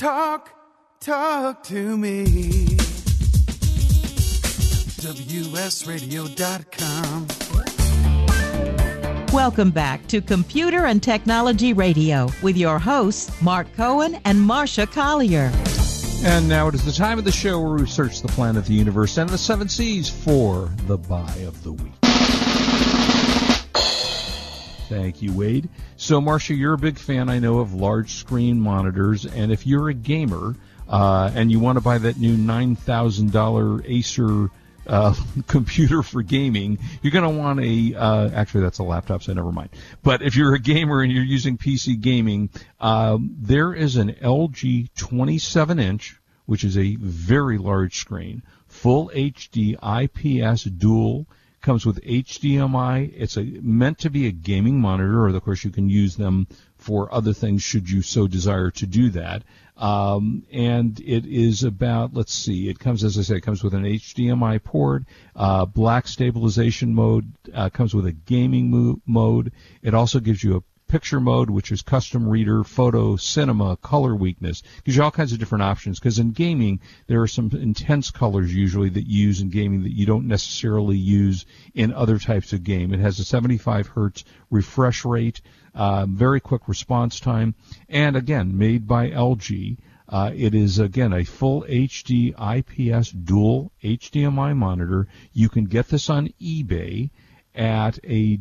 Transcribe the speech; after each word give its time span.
Talk, 0.00 0.50
talk 1.00 1.62
to 1.64 1.98
me. 1.98 2.24
WSRadio.com. 4.96 6.06
Welcome 9.30 9.70
back 9.70 10.06
to 10.06 10.22
Computer 10.22 10.86
and 10.86 11.02
Technology 11.02 11.74
Radio 11.74 12.30
with 12.40 12.56
your 12.56 12.78
hosts, 12.78 13.42
Mark 13.42 13.70
Cohen 13.74 14.18
and 14.24 14.38
Marsha 14.38 14.90
Collier. 14.90 15.52
And 16.24 16.48
now 16.48 16.68
it 16.68 16.74
is 16.74 16.86
the 16.86 16.92
time 16.92 17.18
of 17.18 17.26
the 17.26 17.32
show 17.32 17.60
where 17.60 17.74
we 17.74 17.86
search 17.86 18.22
the 18.22 18.28
planet, 18.28 18.64
the 18.64 18.72
universe, 18.72 19.18
and 19.18 19.28
the 19.28 19.36
seven 19.36 19.68
seas 19.68 20.08
for 20.08 20.70
the 20.86 20.96
buy 20.96 21.44
of 21.46 21.62
the 21.62 21.72
week. 21.72 21.99
Thank 24.90 25.22
you, 25.22 25.32
Wade. 25.32 25.68
So, 25.96 26.20
Marsha, 26.20 26.58
you're 26.58 26.72
a 26.72 26.78
big 26.78 26.98
fan, 26.98 27.28
I 27.28 27.38
know, 27.38 27.60
of 27.60 27.72
large 27.72 28.14
screen 28.14 28.60
monitors, 28.60 29.24
and 29.24 29.52
if 29.52 29.64
you're 29.64 29.88
a 29.88 29.94
gamer 29.94 30.56
uh, 30.88 31.30
and 31.32 31.52
you 31.52 31.60
want 31.60 31.76
to 31.76 31.80
buy 31.80 31.98
that 31.98 32.16
new 32.16 32.36
$9,000 32.36 33.88
Acer 33.88 34.50
uh, 34.88 35.14
computer 35.46 36.02
for 36.02 36.22
gaming, 36.22 36.80
you're 37.02 37.12
going 37.12 37.22
to 37.22 37.40
want 37.40 37.60
a. 37.60 37.94
Uh, 37.94 38.30
actually, 38.34 38.62
that's 38.62 38.80
a 38.80 38.82
laptop, 38.82 39.22
so 39.22 39.32
never 39.32 39.52
mind. 39.52 39.70
But 40.02 40.22
if 40.22 40.34
you're 40.34 40.56
a 40.56 40.58
gamer 40.58 41.02
and 41.02 41.12
you're 41.12 41.22
using 41.22 41.56
PC 41.56 42.00
gaming, 42.00 42.50
um, 42.80 43.36
there 43.38 43.72
is 43.72 43.94
an 43.94 44.14
LG 44.14 44.88
27 44.96 45.78
inch, 45.78 46.18
which 46.46 46.64
is 46.64 46.76
a 46.76 46.96
very 46.96 47.58
large 47.58 47.96
screen, 47.96 48.42
full 48.66 49.08
HD 49.14 49.76
IPS 49.80 50.64
dual 50.64 51.28
comes 51.60 51.84
with 51.84 52.02
HDMI. 52.02 53.12
It's 53.16 53.36
a 53.36 53.42
meant 53.42 53.98
to 53.98 54.10
be 54.10 54.26
a 54.26 54.32
gaming 54.32 54.80
monitor, 54.80 55.24
or 55.24 55.28
of 55.28 55.42
course 55.42 55.64
you 55.64 55.70
can 55.70 55.88
use 55.88 56.16
them 56.16 56.46
for 56.76 57.12
other 57.12 57.32
things 57.32 57.62
should 57.62 57.90
you 57.90 58.02
so 58.02 58.26
desire 58.26 58.70
to 58.70 58.86
do 58.86 59.10
that. 59.10 59.42
Um, 59.76 60.44
and 60.52 61.00
it 61.00 61.24
is 61.24 61.64
about 61.64 62.12
let's 62.12 62.34
see, 62.34 62.68
it 62.68 62.78
comes 62.78 63.02
as 63.02 63.18
I 63.18 63.22
said, 63.22 63.38
it 63.38 63.42
comes 63.42 63.64
with 63.64 63.72
an 63.72 63.84
HDMI 63.84 64.62
port, 64.62 65.04
uh, 65.34 65.64
black 65.64 66.06
stabilization 66.06 66.94
mode, 66.94 67.32
uh, 67.54 67.70
comes 67.70 67.94
with 67.94 68.06
a 68.06 68.12
gaming 68.12 68.70
mo- 68.70 69.00
mode. 69.06 69.52
It 69.82 69.94
also 69.94 70.20
gives 70.20 70.44
you 70.44 70.56
a 70.56 70.62
picture 70.90 71.20
mode, 71.20 71.50
which 71.50 71.70
is 71.70 71.82
custom 71.82 72.28
reader, 72.28 72.64
photo, 72.64 73.14
cinema, 73.14 73.76
color 73.76 74.14
weakness. 74.14 74.62
Gives 74.84 74.96
you 74.96 75.04
all 75.04 75.12
kinds 75.12 75.32
of 75.32 75.38
different 75.38 75.62
options. 75.62 76.00
Because 76.00 76.18
in 76.18 76.32
gaming, 76.32 76.80
there 77.06 77.22
are 77.22 77.28
some 77.28 77.50
intense 77.52 78.10
colors 78.10 78.52
usually 78.52 78.88
that 78.88 79.06
you 79.06 79.28
use 79.28 79.40
in 79.40 79.50
gaming 79.50 79.84
that 79.84 79.94
you 79.94 80.04
don't 80.04 80.26
necessarily 80.26 80.96
use 80.96 81.46
in 81.74 81.92
other 81.92 82.18
types 82.18 82.52
of 82.52 82.64
game. 82.64 82.92
It 82.92 82.98
has 82.98 83.20
a 83.20 83.24
75 83.24 83.86
hertz 83.86 84.24
refresh 84.50 85.04
rate, 85.04 85.40
uh, 85.74 86.06
very 86.06 86.40
quick 86.40 86.66
response 86.66 87.20
time, 87.20 87.54
and 87.88 88.16
again, 88.16 88.58
made 88.58 88.88
by 88.88 89.10
LG. 89.10 89.78
Uh, 90.08 90.32
it 90.34 90.56
is 90.56 90.80
again 90.80 91.12
a 91.12 91.22
full 91.22 91.62
HD 91.62 92.34
IPS 92.34 93.10
dual 93.12 93.70
HDMI 93.84 94.56
monitor. 94.56 95.06
You 95.32 95.48
can 95.48 95.66
get 95.66 95.86
this 95.86 96.10
on 96.10 96.30
eBay 96.42 97.10
at 97.54 98.00
a 98.02 98.40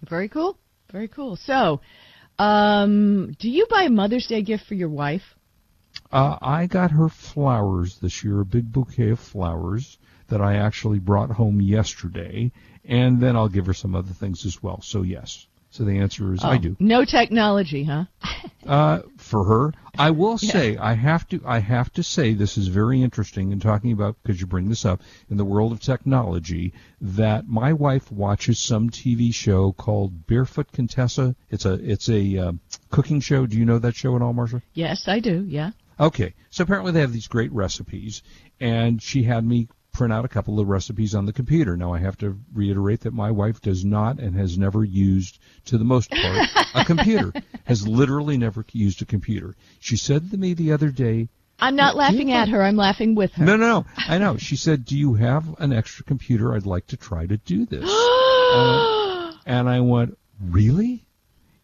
Very 0.08 0.30
cool. 0.30 0.58
Very 0.92 1.08
cool. 1.08 1.36
So, 1.36 1.82
um, 2.38 3.36
do 3.40 3.50
you 3.50 3.66
buy 3.70 3.84
a 3.84 3.90
Mother's 3.90 4.28
Day 4.28 4.42
gift 4.42 4.66
for 4.66 4.76
your 4.76 4.90
wife? 4.90 5.36
Uh, 6.12 6.38
I 6.42 6.68
got 6.68 6.92
her 6.92 7.10
flowers 7.10 8.00
this 8.00 8.24
year, 8.24 8.42
a 8.42 8.46
big 8.46 8.72
bouquet 8.72 9.10
of 9.10 9.20
flowers 9.20 9.98
that 10.28 10.42
I 10.42 10.56
actually 10.56 11.00
brought 11.00 11.32
home 11.32 11.62
yesterday, 11.62 12.52
and 12.84 13.20
then 13.20 13.36
I'll 13.36 13.50
give 13.50 13.66
her 13.66 13.74
some 13.74 13.96
other 13.96 14.14
things 14.14 14.46
as 14.46 14.62
well. 14.62 14.82
So 14.82 15.02
yes. 15.02 15.48
So 15.75 15.84
the 15.84 16.00
answer 16.00 16.34
is 16.34 16.40
oh, 16.41 16.47
I 16.47 16.58
do. 16.58 16.78
No 16.80 17.03
technology, 17.03 17.84
huh? 17.84 18.06
uh, 18.66 19.02
for 19.18 19.44
her, 19.44 19.74
I 19.97 20.12
will 20.12 20.38
say 20.38 20.75
yeah. 20.75 20.86
I 20.86 20.94
have 20.94 21.28
to. 21.28 21.41
I 21.46 21.59
have 21.59 21.91
to 21.94 22.03
say 22.03 22.34
this 22.34 22.58
is 22.58 22.69
very 22.69 23.02
interesting 23.02 23.52
in 23.52 23.59
talking 23.59 23.91
about 23.91 24.16
because 24.24 24.40
you 24.40 24.47
bring 24.47 24.69
this 24.69 24.86
up 24.86 25.02
in 25.30 25.36
the 25.36 25.44
world 25.44 25.74
of 25.74 25.81
technology. 25.81 26.72
That 27.02 27.50
my 27.50 27.74
wife 27.74 28.09
watches 28.09 28.58
some 28.58 28.90
TV 28.90 29.36
show 29.36 29.74
called 29.74 30.25
Barefoot 30.28 30.72
Contessa. 30.72 31.36
It's 31.50 31.66
a 31.66 31.74
it's 31.74 32.07
a 32.07 32.38
uh, 32.38 32.52
cooking 32.90 33.19
show. 33.19 33.46
Do 33.46 33.57
you 33.57 33.66
know 33.66 33.80
that 33.80 33.97
show 33.97 34.16
at 34.16 34.22
all, 34.22 34.34
Marsha? 34.34 34.62
Yes, 34.74 35.09
I 35.09 35.19
do. 35.19 35.44
Yeah. 35.46 35.72
Okay, 36.00 36.36
so 36.52 36.63
apparently 36.63 36.94
they 36.94 37.02
have 37.02 37.12
these 37.12 37.28
great 37.28 37.52
recipes, 37.52 38.22
and 38.62 39.02
she 39.02 39.24
had 39.24 39.46
me 39.46 39.68
print 39.95 40.11
out 40.11 40.25
a 40.25 40.28
couple 40.28 40.59
of 40.59 40.67
recipes 40.67 41.16
on 41.16 41.25
the 41.25 41.33
computer. 41.33 41.78
Now, 41.78 41.94
I 41.94 42.00
have 42.00 42.17
to 42.17 42.38
reiterate 42.53 43.01
that 43.01 43.13
my 43.13 43.31
wife 43.31 43.61
does 43.61 43.85
not 43.85 44.19
and 44.19 44.35
has 44.35 44.57
never 44.57 44.83
used, 44.83 45.39
to 45.66 45.78
the 45.78 45.85
most 45.85 46.11
part, 46.11 46.50
a 46.75 46.83
computer. 46.85 47.31
Has 47.63 47.88
literally 47.88 48.38
never 48.38 48.66
used 48.73 49.01
a 49.01 49.06
computer. 49.06 49.56
She 49.79 49.95
said 49.95 50.31
to 50.31 50.38
me 50.38 50.53
the 50.53 50.73
other 50.73 50.89
day, 50.89 51.29
I'm 51.57 51.78
not 51.78 51.95
laughing 51.95 52.33
at 52.33 52.50
her. 52.50 52.61
I'm 52.61 52.75
laughing 52.75 53.16
with 53.16 53.31
her. 53.35 53.45
No, 53.45 53.56
no, 53.56 53.67
no. 53.67 53.85
I 53.95 54.17
know. 54.17 54.35
She 54.35 54.57
said, 54.57 54.83
"Do 54.83 54.97
you 54.97 55.13
have 55.13 55.56
an 55.59 55.72
extra 55.72 56.03
computer? 56.03 56.53
I'd 56.53 56.66
like 56.66 56.88
to 56.88 56.97
try 56.97 57.25
to 57.25 57.38
do 57.38 57.66
this." 57.66 57.85
uh, 57.89 59.31
and 59.45 59.69
I 59.69 59.79
went, 59.79 60.17
"Really?" 60.41 61.06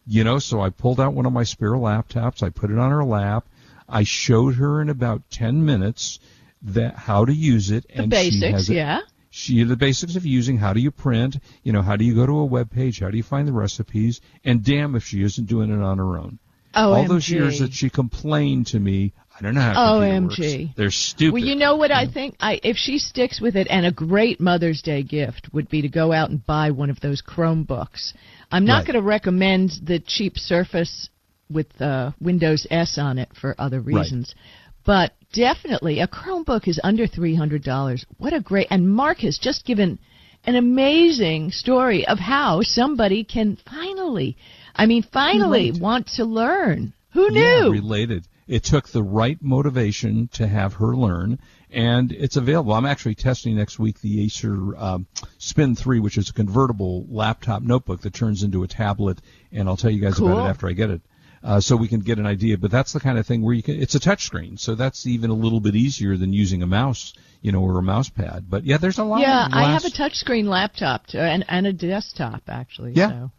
You 0.06 0.24
know. 0.24 0.38
So 0.38 0.62
I 0.62 0.70
pulled 0.70 0.98
out 0.98 1.12
one 1.12 1.26
of 1.26 1.34
my 1.34 1.44
spare 1.44 1.72
laptops. 1.72 2.42
I 2.42 2.48
put 2.48 2.70
it 2.70 2.78
on 2.78 2.90
her 2.90 3.04
lap. 3.04 3.46
I 3.86 4.04
showed 4.04 4.54
her 4.54 4.80
in 4.80 4.88
about 4.88 5.28
ten 5.30 5.66
minutes 5.66 6.18
that 6.62 6.96
how 6.96 7.24
to 7.24 7.32
use 7.32 7.70
it. 7.70 7.86
The 7.88 8.02
and 8.02 8.10
basics, 8.10 8.40
she 8.40 8.52
has 8.52 8.70
yeah. 8.70 9.00
She 9.30 9.62
the 9.62 9.76
basics 9.76 10.16
of 10.16 10.26
using 10.26 10.58
how 10.58 10.74
do 10.74 10.80
you 10.80 10.90
print, 10.90 11.36
you 11.62 11.72
know, 11.72 11.80
how 11.80 11.96
do 11.96 12.04
you 12.04 12.14
go 12.14 12.26
to 12.26 12.38
a 12.38 12.44
web 12.44 12.70
page, 12.70 13.00
how 13.00 13.10
do 13.10 13.16
you 13.16 13.22
find 13.22 13.48
the 13.48 13.52
recipes, 13.52 14.20
and 14.44 14.62
damn 14.62 14.94
if 14.94 15.04
she 15.04 15.22
isn't 15.22 15.46
doing 15.46 15.70
it 15.70 15.82
on 15.82 15.98
her 15.98 16.18
own. 16.18 16.38
OMG. 16.74 16.96
All 16.96 17.08
those 17.08 17.28
years 17.28 17.58
that 17.60 17.72
she 17.72 17.90
complained 17.90 18.68
to 18.68 18.80
me, 18.80 19.12
I 19.38 19.42
don't 19.42 19.54
know 19.54 19.60
how 19.60 20.00
OMG. 20.00 20.66
Works. 20.66 20.74
They're 20.76 20.90
stupid. 20.90 21.34
Well, 21.34 21.42
you 21.42 21.54
know 21.54 21.76
what 21.76 21.90
I 21.90 22.06
think? 22.06 22.36
I 22.40 22.60
if 22.62 22.76
she 22.76 22.98
sticks 22.98 23.40
with 23.40 23.56
it, 23.56 23.66
and 23.70 23.86
a 23.86 23.92
great 23.92 24.40
Mother's 24.40 24.82
Day 24.82 25.02
gift 25.02 25.52
would 25.52 25.68
be 25.68 25.82
to 25.82 25.88
go 25.88 26.12
out 26.12 26.30
and 26.30 26.44
buy 26.44 26.70
one 26.70 26.90
of 26.90 27.00
those 27.00 27.22
Chromebooks. 27.22 28.12
I'm 28.50 28.66
not 28.66 28.78
right. 28.78 28.86
going 28.88 29.02
to 29.02 29.06
recommend 29.06 29.70
the 29.82 29.98
cheap 29.98 30.36
Surface 30.36 31.08
with 31.50 31.80
uh, 31.80 32.12
Windows 32.20 32.66
S 32.70 32.98
on 32.98 33.18
it 33.18 33.30
for 33.38 33.54
other 33.58 33.80
reasons. 33.80 34.34
Right. 34.36 34.61
But 34.84 35.12
definitely, 35.32 36.00
a 36.00 36.08
Chromebook 36.08 36.66
is 36.68 36.80
under 36.82 37.06
$300. 37.06 38.04
What 38.18 38.32
a 38.32 38.40
great. 38.40 38.66
And 38.70 38.90
Mark 38.90 39.18
has 39.18 39.38
just 39.38 39.64
given 39.64 39.98
an 40.44 40.56
amazing 40.56 41.52
story 41.52 42.06
of 42.06 42.18
how 42.18 42.62
somebody 42.62 43.24
can 43.24 43.56
finally, 43.56 44.36
I 44.74 44.86
mean, 44.86 45.02
finally 45.02 45.70
Relate. 45.70 45.82
want 45.82 46.06
to 46.16 46.24
learn. 46.24 46.92
Who 47.12 47.30
knew? 47.30 47.40
Yeah, 47.40 47.68
related. 47.68 48.26
It 48.48 48.64
took 48.64 48.88
the 48.88 49.04
right 49.04 49.38
motivation 49.40 50.28
to 50.32 50.48
have 50.48 50.74
her 50.74 50.96
learn, 50.96 51.38
and 51.70 52.10
it's 52.10 52.36
available. 52.36 52.72
I'm 52.72 52.86
actually 52.86 53.14
testing 53.14 53.54
next 53.56 53.78
week 53.78 54.00
the 54.00 54.24
Acer 54.24 54.76
um, 54.76 55.06
Spin 55.38 55.76
3, 55.76 56.00
which 56.00 56.18
is 56.18 56.28
a 56.28 56.32
convertible 56.32 57.06
laptop 57.08 57.62
notebook 57.62 58.00
that 58.00 58.14
turns 58.14 58.42
into 58.42 58.64
a 58.64 58.68
tablet, 58.68 59.20
and 59.52 59.68
I'll 59.68 59.76
tell 59.76 59.90
you 59.90 60.00
guys 60.00 60.16
cool. 60.16 60.32
about 60.32 60.46
it 60.46 60.50
after 60.50 60.68
I 60.68 60.72
get 60.72 60.90
it 60.90 61.02
uh, 61.44 61.60
so 61.60 61.76
we 61.76 61.88
can 61.88 62.00
get 62.00 62.18
an 62.18 62.26
idea. 62.26 62.58
But 62.58 62.70
that's 62.70 62.92
the 62.92 63.00
kind 63.00 63.18
of 63.18 63.26
thing 63.26 63.42
where 63.42 63.54
you 63.54 63.62
can. 63.62 63.80
It's 63.80 63.94
a 63.94 64.00
touch 64.00 64.24
screen, 64.24 64.56
so 64.56 64.74
that's 64.74 65.06
even 65.06 65.30
a 65.30 65.34
little 65.34 65.60
bit 65.60 65.74
easier 65.74 66.16
than 66.16 66.32
using 66.32 66.62
a 66.62 66.66
mouse, 66.66 67.14
you 67.40 67.52
know, 67.52 67.62
or 67.62 67.78
a 67.78 67.82
mouse 67.82 68.08
pad. 68.08 68.46
But 68.48 68.64
yeah, 68.64 68.78
there's 68.78 68.98
a 68.98 69.04
lot. 69.04 69.20
Yeah, 69.20 69.48
I 69.50 69.72
have 69.72 69.84
a 69.84 69.90
touch 69.90 70.16
screen 70.16 70.46
laptop 70.46 71.06
too, 71.06 71.18
and 71.18 71.44
and 71.48 71.66
a 71.66 71.72
desktop 71.72 72.42
actually. 72.48 72.92
Yeah. 72.92 73.08
So. 73.08 73.30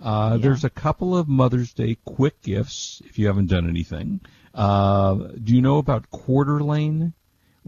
Uh, 0.00 0.30
yeah. 0.32 0.42
There's 0.42 0.64
a 0.64 0.70
couple 0.70 1.16
of 1.16 1.28
Mother's 1.28 1.72
Day 1.72 1.96
quick 2.04 2.40
gifts 2.42 3.02
if 3.04 3.18
you 3.18 3.26
haven't 3.26 3.48
done 3.48 3.68
anything. 3.68 4.20
Uh, 4.54 5.14
do 5.42 5.54
you 5.54 5.60
know 5.60 5.78
about 5.78 6.10
Quarterlane? 6.10 7.12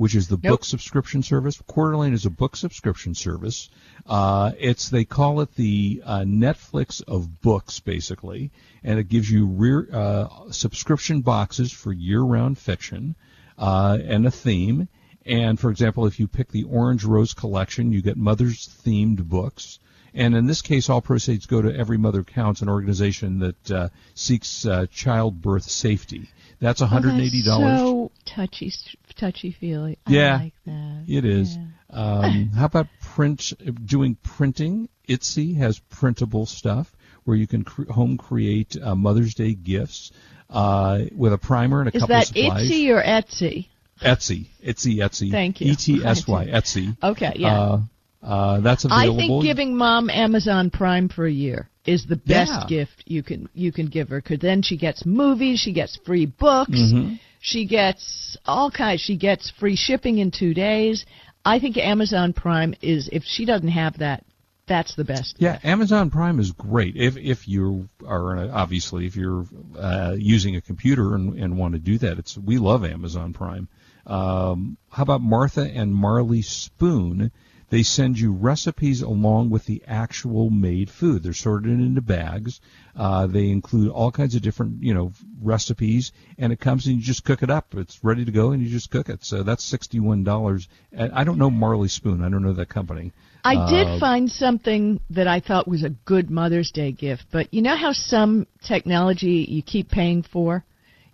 Which 0.00 0.14
is 0.14 0.28
the 0.28 0.40
nope. 0.42 0.52
book 0.52 0.64
subscription 0.64 1.22
service. 1.22 1.60
Quarterlane 1.68 2.14
is 2.14 2.24
a 2.24 2.30
book 2.30 2.56
subscription 2.56 3.14
service. 3.14 3.68
Uh, 4.06 4.50
it's 4.58 4.88
they 4.88 5.04
call 5.04 5.42
it 5.42 5.54
the 5.56 6.02
uh, 6.06 6.20
Netflix 6.20 7.02
of 7.06 7.42
books, 7.42 7.80
basically, 7.80 8.50
and 8.82 8.98
it 8.98 9.10
gives 9.10 9.30
you 9.30 9.44
rear, 9.44 9.86
uh, 9.92 10.50
subscription 10.52 11.20
boxes 11.20 11.70
for 11.70 11.92
year-round 11.92 12.56
fiction 12.56 13.14
uh, 13.58 13.98
and 14.02 14.26
a 14.26 14.30
theme. 14.30 14.88
And 15.26 15.60
for 15.60 15.70
example, 15.70 16.06
if 16.06 16.18
you 16.18 16.26
pick 16.26 16.48
the 16.48 16.64
Orange 16.64 17.04
Rose 17.04 17.34
collection, 17.34 17.92
you 17.92 18.00
get 18.00 18.16
Mother's 18.16 18.68
themed 18.82 19.28
books. 19.28 19.80
And 20.14 20.34
in 20.34 20.46
this 20.46 20.62
case, 20.62 20.88
all 20.88 21.02
proceeds 21.02 21.44
go 21.44 21.60
to 21.60 21.76
Every 21.76 21.98
Mother 21.98 22.24
Counts, 22.24 22.62
an 22.62 22.70
organization 22.70 23.40
that 23.40 23.70
uh, 23.70 23.88
seeks 24.14 24.64
uh, 24.64 24.86
childbirth 24.90 25.64
safety. 25.64 26.30
That's 26.60 26.82
$180. 26.82 27.44
Oh, 27.48 28.10
so 28.10 28.12
touchy, 28.26 28.72
touchy 29.16 29.50
feely. 29.52 29.98
Yeah, 30.06 30.36
like 30.36 30.52
that. 30.66 31.04
it 31.08 31.24
is. 31.24 31.56
Yeah. 31.56 31.64
Um, 31.90 32.50
how 32.54 32.66
about 32.66 32.86
print? 33.00 33.52
Doing 33.84 34.16
printing. 34.22 34.88
Etsy 35.08 35.56
has 35.56 35.78
printable 35.78 36.46
stuff 36.46 36.94
where 37.24 37.36
you 37.36 37.46
can 37.46 37.64
cre- 37.64 37.90
home 37.90 38.16
create 38.16 38.76
uh, 38.80 38.94
Mother's 38.94 39.34
Day 39.34 39.54
gifts 39.54 40.12
uh, 40.50 41.00
with 41.16 41.32
a 41.32 41.38
primer 41.38 41.80
and 41.80 41.88
a 41.88 41.96
Is 41.96 42.02
couple 42.02 42.16
of 42.16 42.24
supplies. 42.24 42.62
Is 42.64 42.68
that 42.68 42.74
Etsy 42.74 42.88
or 42.90 43.02
Etsy? 43.02 43.66
Etsy, 44.00 44.46
Etsy, 44.64 44.96
Etsy. 44.96 45.30
Thank 45.30 45.60
you. 45.60 45.72
E 45.72 45.76
T 45.76 46.04
S 46.04 46.26
Y, 46.26 46.46
Etsy. 46.52 46.96
Okay, 47.02 47.32
yeah. 47.36 47.60
Uh, 47.60 47.80
uh, 48.22 48.60
that's 48.60 48.86
I 48.90 49.06
think 49.06 49.42
giving 49.42 49.76
mom 49.76 50.10
Amazon 50.10 50.70
Prime 50.70 51.08
for 51.08 51.26
a 51.26 51.30
year 51.32 51.68
is 51.86 52.04
the 52.06 52.16
best 52.16 52.52
Yeah. 52.52 52.66
gift 52.68 53.02
you 53.06 53.22
can 53.22 53.48
you 53.54 53.72
can 53.72 53.86
give 53.86 54.08
her 54.10 54.20
because 54.20 54.40
then 54.40 54.62
she 54.62 54.76
gets 54.76 55.06
movies, 55.06 55.58
she 55.60 55.72
gets 55.72 55.98
free 56.04 56.26
books, 56.26 56.72
Mm-hmm. 56.72 57.14
she 57.40 57.66
gets 57.66 58.36
all 58.44 58.70
kinds. 58.70 59.00
She 59.00 59.16
gets 59.16 59.50
free 59.58 59.76
shipping 59.76 60.18
in 60.18 60.30
two 60.30 60.52
days. 60.54 61.06
I 61.44 61.58
think 61.58 61.78
Amazon 61.78 62.34
Prime 62.34 62.74
is 62.82 63.08
if 63.10 63.22
she 63.24 63.46
doesn't 63.46 63.68
have 63.68 63.98
that, 63.98 64.24
that's 64.68 64.94
the 64.94 65.04
best. 65.04 65.36
Yeah, 65.38 65.58
Amazon 65.64 66.10
Prime 66.10 66.38
is 66.38 66.52
great 66.52 66.96
if 66.96 67.16
if 67.16 67.48
you 67.48 67.88
are 68.06 68.36
uh, 68.36 68.50
obviously 68.52 69.06
if 69.06 69.16
you're 69.16 69.46
uh, 69.78 70.14
using 70.18 70.56
a 70.56 70.60
computer 70.60 71.14
and, 71.14 71.38
and 71.38 71.56
want 71.56 71.72
to 71.72 71.80
do 71.80 71.96
that. 71.98 72.18
It's 72.18 72.36
we 72.36 72.58
love 72.58 72.84
Amazon 72.84 73.32
Prime. 73.32 73.68
Um, 74.06 74.76
how 74.90 75.02
about 75.04 75.22
Martha 75.22 75.62
and 75.62 75.94
Marley 75.94 76.42
Spoon? 76.42 77.32
They 77.70 77.84
send 77.84 78.18
you 78.18 78.32
recipes 78.32 79.00
along 79.00 79.50
with 79.50 79.64
the 79.64 79.82
actual 79.86 80.50
made 80.50 80.90
food. 80.90 81.22
They're 81.22 81.32
sorted 81.32 81.70
into 81.70 82.00
bags. 82.00 82.60
Uh, 82.96 83.28
they 83.28 83.48
include 83.48 83.90
all 83.90 84.10
kinds 84.10 84.34
of 84.34 84.42
different, 84.42 84.82
you 84.82 84.92
know, 84.92 85.12
recipes, 85.40 86.10
and 86.36 86.52
it 86.52 86.58
comes 86.58 86.86
and 86.86 86.96
you 86.96 87.02
just 87.02 87.24
cook 87.24 87.42
it 87.44 87.50
up. 87.50 87.74
It's 87.76 88.02
ready 88.02 88.24
to 88.24 88.32
go, 88.32 88.50
and 88.50 88.60
you 88.62 88.68
just 88.68 88.90
cook 88.90 89.08
it. 89.08 89.24
So 89.24 89.44
that's 89.44 89.64
sixty-one 89.64 90.24
dollars. 90.24 90.68
I 90.98 91.24
don't 91.24 91.38
know 91.38 91.48
Marley 91.50 91.88
Spoon. 91.88 92.22
I 92.22 92.28
don't 92.28 92.42
know 92.42 92.52
that 92.54 92.68
company. 92.68 93.12
I 93.44 93.54
Uh, 93.54 93.70
did 93.70 94.00
find 94.00 94.30
something 94.30 95.00
that 95.10 95.26
I 95.28 95.40
thought 95.40 95.66
was 95.66 95.82
a 95.82 95.90
good 95.90 96.28
Mother's 96.28 96.72
Day 96.72 96.92
gift, 96.92 97.26
but 97.30 97.54
you 97.54 97.62
know 97.62 97.76
how 97.76 97.92
some 97.92 98.46
technology 98.66 99.46
you 99.48 99.62
keep 99.62 99.88
paying 99.90 100.22
for? 100.22 100.64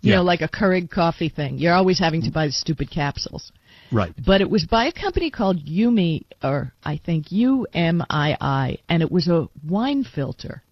You 0.01 0.11
Yeah. 0.11 0.15
know, 0.17 0.23
like 0.23 0.41
a 0.41 0.47
Keurig 0.47 0.89
coffee 0.89 1.29
thing. 1.29 1.57
You're 1.57 1.73
always 1.73 1.99
having 1.99 2.23
to 2.23 2.31
buy 2.31 2.47
the 2.47 2.51
stupid 2.53 2.89
capsules. 2.89 3.51
Right. 3.91 4.13
But 4.25 4.41
it 4.41 4.49
was 4.49 4.65
by 4.65 4.85
a 4.87 4.91
company 4.91 5.29
called 5.29 5.65
Yumi, 5.65 6.23
or 6.43 6.73
I 6.83 6.97
think 6.97 7.31
U-M-I-I, 7.31 8.77
and 8.89 9.01
it 9.01 9.11
was 9.11 9.27
a 9.27 9.47
wine 9.67 10.03
filter. 10.03 10.63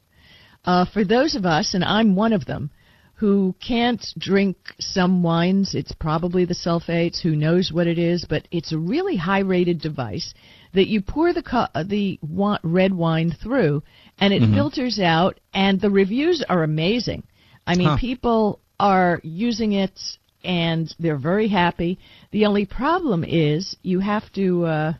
Uh, 0.65 0.85
for 0.85 1.03
those 1.05 1.35
of 1.35 1.45
us, 1.45 1.73
and 1.73 1.83
I'm 1.83 2.15
one 2.15 2.33
of 2.33 2.45
them, 2.45 2.71
who 3.17 3.55
can't 3.65 4.05
drink 4.17 4.57
some 4.79 5.23
wines, 5.23 5.73
it's 5.73 5.93
probably 5.93 6.43
the 6.43 6.53
sulfates, 6.53 7.21
who 7.21 7.35
knows 7.35 7.71
what 7.71 7.87
it 7.87 7.97
is, 7.97 8.25
but 8.27 8.45
it's 8.51 8.73
a 8.73 8.77
really 8.77 9.15
high-rated 9.15 9.79
device 9.79 10.33
that 10.73 10.87
you 10.87 11.01
pour 11.01 11.31
the 11.31 11.41
co- 11.41 11.67
uh, 11.73 11.83
the 11.83 12.19
wa- 12.21 12.59
red 12.63 12.93
wine 12.93 13.31
through, 13.31 13.81
and 14.19 14.33
it 14.33 14.41
filters 14.53 14.99
out, 14.99 15.39
and 15.53 15.79
the 15.79 15.89
reviews 15.89 16.43
are 16.49 16.63
amazing. 16.63 17.23
I 17.65 17.75
mean, 17.75 17.87
Huh. 17.87 17.97
people 17.97 18.59
are 18.79 19.21
using 19.23 19.71
it 19.71 19.97
and 20.45 20.93
they're 20.99 21.17
very 21.17 21.47
happy. 21.47 21.99
The 22.31 22.45
only 22.45 22.65
problem 22.65 23.23
is 23.23 23.75
you 23.81 23.99
have 23.99 24.31
to, 24.33 24.65
uh, 24.65 24.93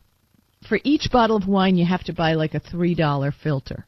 for 0.68 0.80
each 0.84 1.10
bottle 1.12 1.38
of 1.38 1.48
wine, 1.48 1.78
you 1.78 1.86
have 1.86 2.04
to 2.06 2.14
buy 2.14 2.34
like 2.34 2.54
a 2.54 2.60
three 2.60 2.96
dollar 2.96 3.32
filter. 3.32 3.86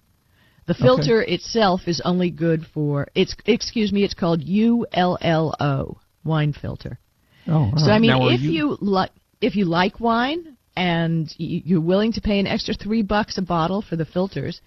The 0.67 0.73
filter 0.73 1.21
itself 1.21 1.81
is 1.87 2.01
only 2.03 2.29
good 2.29 2.65
for 2.73 3.07
it's. 3.15 3.33
Excuse 3.45 3.93
me, 3.93 4.03
it's 4.03 4.13
called 4.13 4.41
ULLO 4.41 5.97
wine 6.25 6.53
filter. 6.53 6.99
Oh, 7.47 7.53
all 7.53 7.73
So 7.77 7.87
right. 7.87 7.95
I 7.95 7.99
mean, 7.99 8.11
Now, 8.11 8.27
if 8.29 8.41
you, 8.41 8.77
like 8.81 9.11
if 9.39 9.55
you 9.55 9.65
like 9.65 9.99
wine 9.99 10.57
and 10.75 11.33
you're 11.37 11.81
willing 11.81 12.11
to 12.13 12.21
pay 12.21 12.39
an 12.39 12.47
extra 12.47 12.73
three 12.73 13.01
bucks 13.01 13.37
a 13.37 13.41
bottle 13.41 13.81
for 13.81 13.95
the 13.95 14.05
filters, 14.05 14.61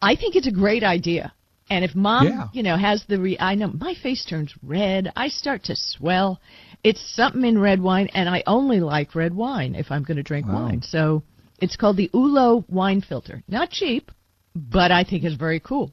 I 0.00 0.16
think 0.16 0.36
it's 0.36 0.46
a 0.46 0.52
great 0.52 0.84
idea. 0.84 1.32
And 1.72 1.86
if 1.86 1.94
mom, 1.94 2.26
Yeah. 2.26 2.48
you 2.52 2.62
know, 2.62 2.76
has 2.76 3.02
the 3.08 3.18
re- 3.18 3.38
I 3.40 3.54
know 3.54 3.68
my 3.68 3.94
face 3.94 4.26
turns 4.26 4.52
red, 4.62 5.10
I 5.16 5.28
start 5.28 5.64
to 5.64 5.74
swell. 5.76 6.38
It's 6.84 7.00
something 7.16 7.44
in 7.44 7.58
red 7.58 7.80
wine, 7.80 8.08
and 8.12 8.28
I 8.28 8.42
only 8.46 8.80
like 8.80 9.14
red 9.14 9.32
wine 9.34 9.74
if 9.74 9.90
I'm 9.90 10.02
going 10.02 10.18
to 10.18 10.22
drink 10.22 10.46
Wow. 10.46 10.64
wine. 10.64 10.82
So 10.82 11.22
it's 11.60 11.76
called 11.76 11.96
the 11.96 12.10
Ullo 12.12 12.64
wine 12.68 13.00
filter. 13.00 13.42
Not 13.48 13.70
cheap, 13.70 14.10
but 14.54 14.92
I 14.92 15.02
think 15.04 15.24
it's 15.24 15.34
very 15.36 15.60
cool. 15.60 15.92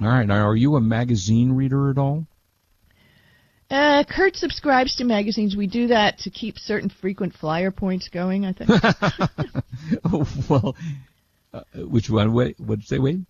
All 0.00 0.08
right. 0.08 0.26
Now, 0.26 0.46
are 0.48 0.56
you 0.56 0.76
a 0.76 0.80
magazine 0.80 1.52
reader 1.52 1.90
at 1.90 1.98
all? 1.98 2.26
Uh, 3.70 4.04
Kurt 4.04 4.36
subscribes 4.36 4.96
to 4.96 5.04
magazines. 5.04 5.54
We 5.54 5.66
do 5.66 5.88
that 5.88 6.18
to 6.20 6.30
keep 6.30 6.58
certain 6.58 6.88
frequent 6.88 7.34
flyer 7.34 7.70
points 7.70 8.08
going. 8.08 8.46
I 8.46 8.52
think. 8.52 8.70
oh, 10.04 10.26
well, 10.48 10.76
uh, 11.52 11.60
which 11.76 12.08
one? 12.08 12.32
Wait, 12.32 12.58
what 12.58 12.76
did 12.76 12.82
you 12.84 12.86
say, 12.96 12.98
Wade? 12.98 13.26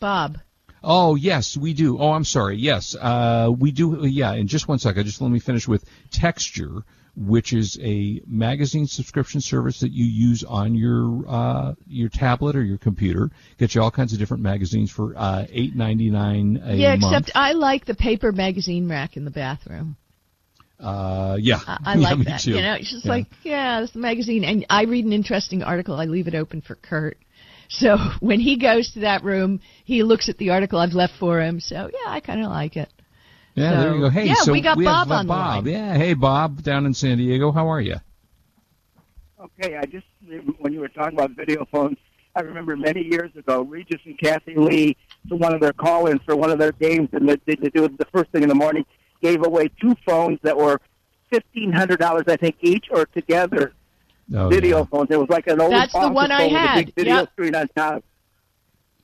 Bob. 0.00 0.38
Oh, 0.82 1.16
yes, 1.16 1.56
we 1.56 1.74
do. 1.74 1.98
Oh, 1.98 2.12
I'm 2.12 2.24
sorry. 2.24 2.56
Yes, 2.56 2.94
uh, 2.94 3.50
we 3.58 3.72
do. 3.72 4.06
Yeah, 4.06 4.34
in 4.34 4.46
just 4.46 4.68
one 4.68 4.78
second, 4.78 5.04
just 5.06 5.20
let 5.20 5.30
me 5.30 5.40
finish 5.40 5.66
with 5.66 5.84
Texture, 6.12 6.82
which 7.16 7.52
is 7.52 7.76
a 7.82 8.22
magazine 8.28 8.86
subscription 8.86 9.40
service 9.40 9.80
that 9.80 9.90
you 9.90 10.04
use 10.04 10.44
on 10.44 10.76
your 10.76 11.24
uh, 11.28 11.74
your 11.88 12.08
tablet 12.08 12.54
or 12.54 12.62
your 12.62 12.78
computer. 12.78 13.28
Get 13.58 13.74
you 13.74 13.82
all 13.82 13.90
kinds 13.90 14.12
of 14.12 14.20
different 14.20 14.44
magazines 14.44 14.92
for 14.92 15.14
uh, 15.16 15.46
eight 15.50 15.74
ninety 15.74 16.10
nine 16.10 16.60
a 16.62 16.76
Yeah, 16.76 16.94
month. 16.94 17.26
except 17.26 17.36
I 17.36 17.52
like 17.52 17.84
the 17.84 17.94
paper 17.96 18.30
magazine 18.30 18.88
rack 18.88 19.16
in 19.16 19.24
the 19.24 19.32
bathroom. 19.32 19.96
uh, 20.78 21.36
yeah, 21.40 21.58
I, 21.66 21.78
I 21.84 21.94
Yeah, 21.96 22.08
like 22.10 22.18
me 22.18 22.24
that. 22.26 22.40
too. 22.40 22.52
You 22.52 22.62
know, 22.62 22.74
it's 22.74 22.90
just 22.90 23.04
Yeah. 23.04 23.10
like, 23.10 23.26
yeah, 23.42 23.80
it's 23.82 23.92
the 23.94 23.98
magazine. 23.98 24.44
And 24.44 24.64
I 24.70 24.84
read 24.84 25.04
an 25.04 25.12
interesting 25.12 25.64
article. 25.64 25.96
I 25.96 26.04
leave 26.04 26.28
it 26.28 26.36
open 26.36 26.60
for 26.60 26.76
Kurt. 26.76 27.18
So 27.68 27.96
when 28.20 28.40
he 28.40 28.56
goes 28.56 28.92
to 28.92 29.00
that 29.00 29.22
room, 29.22 29.60
he 29.84 30.02
looks 30.02 30.28
at 30.28 30.38
the 30.38 30.50
article 30.50 30.78
I've 30.78 30.92
left 30.92 31.14
for 31.18 31.40
him. 31.40 31.60
So 31.60 31.90
yeah, 31.92 32.10
I 32.10 32.20
kind 32.20 32.42
of 32.42 32.50
like 32.50 32.76
it. 32.76 32.90
Yeah, 33.54 33.80
there 33.80 33.94
you 33.94 34.00
go. 34.00 34.08
Hey, 34.10 34.26
yeah, 34.26 34.34
so 34.34 34.52
we 34.52 34.62
got 34.62 34.78
have, 34.78 34.84
Bob 34.84 35.10
on 35.10 35.26
the 35.26 35.28
Bob. 35.28 35.64
line. 35.64 35.74
Yeah, 35.74 35.96
hey 35.96 36.14
Bob, 36.14 36.62
down 36.62 36.86
in 36.86 36.94
San 36.94 37.18
Diego. 37.18 37.50
How 37.50 37.68
are 37.68 37.80
you? 37.80 37.96
Okay, 39.40 39.76
I 39.76 39.84
just 39.84 40.06
when 40.58 40.72
you 40.72 40.80
were 40.80 40.88
talking 40.88 41.18
about 41.18 41.32
video 41.32 41.66
phones, 41.70 41.96
I 42.34 42.40
remember 42.42 42.76
many 42.76 43.02
years 43.02 43.30
ago, 43.36 43.62
Regis 43.62 44.00
and 44.04 44.18
Kathie 44.18 44.54
Lee, 44.54 44.96
to 45.28 45.36
one 45.36 45.54
of 45.54 45.60
their 45.60 45.72
call-ins 45.72 46.20
for 46.24 46.36
one 46.36 46.50
of 46.50 46.58
their 46.58 46.72
games, 46.72 47.08
and 47.12 47.28
they, 47.28 47.36
they 47.46 47.68
do 47.70 47.84
it 47.84 47.98
the 47.98 48.06
first 48.12 48.30
thing 48.30 48.42
in 48.42 48.48
the 48.48 48.54
morning, 48.54 48.84
gave 49.22 49.44
away 49.44 49.68
two 49.80 49.94
phones 50.06 50.38
that 50.42 50.56
were 50.56 50.80
fifteen 51.30 51.72
hundred 51.72 51.98
dollars, 51.98 52.24
I 52.28 52.36
think, 52.36 52.56
each 52.60 52.86
or 52.90 53.06
together. 53.06 53.72
Oh, 54.34 54.48
video 54.48 54.78
yeah. 54.78 54.84
phones. 54.84 55.08
It 55.10 55.18
was 55.18 55.28
like 55.30 55.46
an 55.46 55.60
old. 55.60 55.72
That's 55.72 55.92
the 55.92 56.08
one 56.08 56.30
I 56.30 56.38
phone 56.40 56.52
with 56.52 56.62
a 56.62 56.66
had. 56.66 56.86
big 56.86 56.94
video 56.94 57.14
Yep. 57.16 57.32
screen 57.32 57.54
on 57.54 57.68
top. 57.68 58.04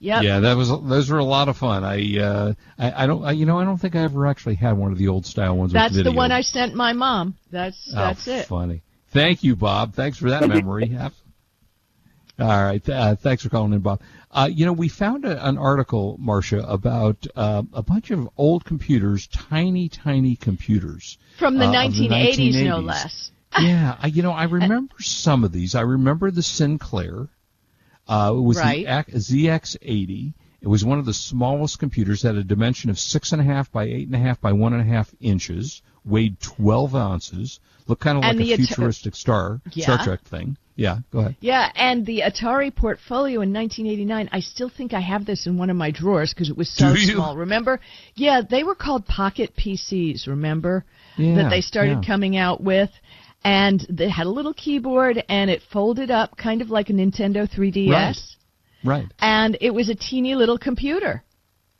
Yep. 0.00 0.22
Yeah, 0.22 0.40
that 0.40 0.56
was 0.56 0.68
those 0.68 1.08
were 1.08 1.18
a 1.18 1.24
lot 1.24 1.48
of 1.48 1.56
fun. 1.56 1.82
I 1.82 2.18
uh, 2.18 2.52
I, 2.78 3.04
I 3.04 3.06
don't 3.06 3.24
I, 3.24 3.30
you 3.32 3.46
know 3.46 3.58
I 3.58 3.64
don't 3.64 3.78
think 3.78 3.96
I 3.96 4.00
ever 4.00 4.26
actually 4.26 4.56
had 4.56 4.72
one 4.76 4.92
of 4.92 4.98
the 4.98 5.08
old 5.08 5.24
style 5.24 5.56
ones. 5.56 5.72
That's 5.72 5.92
with 5.94 6.04
the 6.04 6.10
video. 6.10 6.16
one 6.18 6.30
I 6.32 6.42
sent 6.42 6.74
my 6.74 6.92
mom. 6.92 7.36
That's 7.50 7.90
Oh, 7.92 7.96
that's 7.96 8.28
it. 8.28 8.46
Funny. 8.46 8.82
Thank 9.12 9.44
you, 9.44 9.56
Bob. 9.56 9.94
Thanks 9.94 10.18
for 10.18 10.30
that 10.30 10.46
memory. 10.48 10.86
Yep. 10.92 11.12
All 12.40 12.48
right. 12.64 12.88
Uh, 12.88 13.14
thanks 13.14 13.44
for 13.44 13.48
calling 13.48 13.72
in, 13.72 13.78
Bob. 13.78 14.00
Uh, 14.32 14.48
you 14.52 14.66
know, 14.66 14.72
we 14.72 14.88
found 14.88 15.24
a, 15.24 15.46
an 15.48 15.56
article, 15.56 16.18
Marsha, 16.20 16.68
about 16.68 17.24
uh, 17.36 17.62
a 17.72 17.80
bunch 17.82 18.10
of 18.10 18.28
old 18.36 18.64
computers, 18.64 19.28
tiny, 19.28 19.88
tiny 19.88 20.34
computers. 20.34 21.16
From 21.38 21.58
the 21.58 21.66
uh, 21.66 21.68
of 21.68 21.92
1980s, 21.92 22.64
no 22.64 22.80
1980s. 22.80 22.84
less. 22.84 23.30
Yeah, 23.60 23.96
I, 24.00 24.06
you 24.08 24.22
know, 24.22 24.32
I 24.32 24.44
remember 24.60 24.94
some 25.00 25.44
of 25.44 25.52
these. 25.52 25.74
I 25.74 25.82
remember 25.82 26.30
the 26.30 26.42
Sinclair. 26.42 27.28
Uh, 28.06 28.34
it 28.36 28.40
was 28.40 28.58
Right. 28.58 28.84
the 28.84 29.18
ZX80. 29.18 30.34
It 30.60 30.68
was 30.68 30.84
one 30.84 30.98
of 30.98 31.04
the 31.04 31.14
smallest 31.14 31.78
computers. 31.78 32.22
Had 32.22 32.36
a 32.36 32.44
dimension 32.44 32.90
of 32.90 32.98
six 32.98 33.32
and 33.32 33.40
a 33.40 33.44
half 33.44 33.70
by 33.70 33.84
eight 33.84 34.06
and 34.06 34.14
a 34.14 34.18
half 34.18 34.40
by 34.40 34.52
one 34.52 34.72
and 34.72 34.80
a 34.80 34.84
half 34.84 35.14
inches. 35.20 35.82
Weighed 36.04 36.40
12 36.40 36.94
ounces. 36.94 37.60
Looked 37.86 38.02
kind 38.02 38.18
of 38.18 38.24
like 38.24 38.36
a 38.36 38.56
futuristic 38.56 39.14
star 39.14 39.60
Yeah. 39.72 39.84
Star 39.84 40.04
Trek 40.04 40.22
thing. 40.22 40.56
Yeah, 40.76 40.98
go 41.12 41.20
ahead. 41.20 41.36
Yeah, 41.40 41.70
and 41.76 42.04
the 42.04 42.22
Atari 42.26 42.74
portfolio 42.74 43.42
in 43.42 43.52
1989, 43.52 44.28
I 44.32 44.40
still 44.40 44.68
think 44.68 44.92
I 44.92 45.00
have 45.00 45.24
this 45.24 45.46
in 45.46 45.56
one 45.56 45.70
of 45.70 45.76
my 45.76 45.92
drawers 45.92 46.34
because 46.34 46.50
it 46.50 46.56
was 46.56 46.68
so 46.68 46.96
small. 46.96 47.36
Remember? 47.36 47.78
Yeah, 48.16 48.40
they 48.48 48.64
were 48.64 48.74
called 48.74 49.06
pocket 49.06 49.54
PCs, 49.56 50.26
remember? 50.26 50.84
Yeah, 51.16 51.36
that 51.36 51.50
they 51.50 51.60
started 51.60 51.98
yeah. 52.02 52.08
coming 52.08 52.36
out 52.36 52.60
with. 52.60 52.90
And 53.44 53.84
they 53.90 54.08
had 54.08 54.26
a 54.26 54.30
little 54.30 54.54
keyboard 54.54 55.22
and 55.28 55.50
it 55.50 55.62
folded 55.70 56.10
up 56.10 56.36
kind 56.36 56.62
of 56.62 56.70
like 56.70 56.88
a 56.88 56.94
Nintendo 56.94 57.46
3DS. 57.48 57.90
Right. 57.90 58.16
Right. 58.82 59.06
And 59.18 59.56
it 59.60 59.70
was 59.72 59.88
a 59.90 59.94
teeny 59.94 60.34
little 60.34 60.58
computer. 60.58 61.22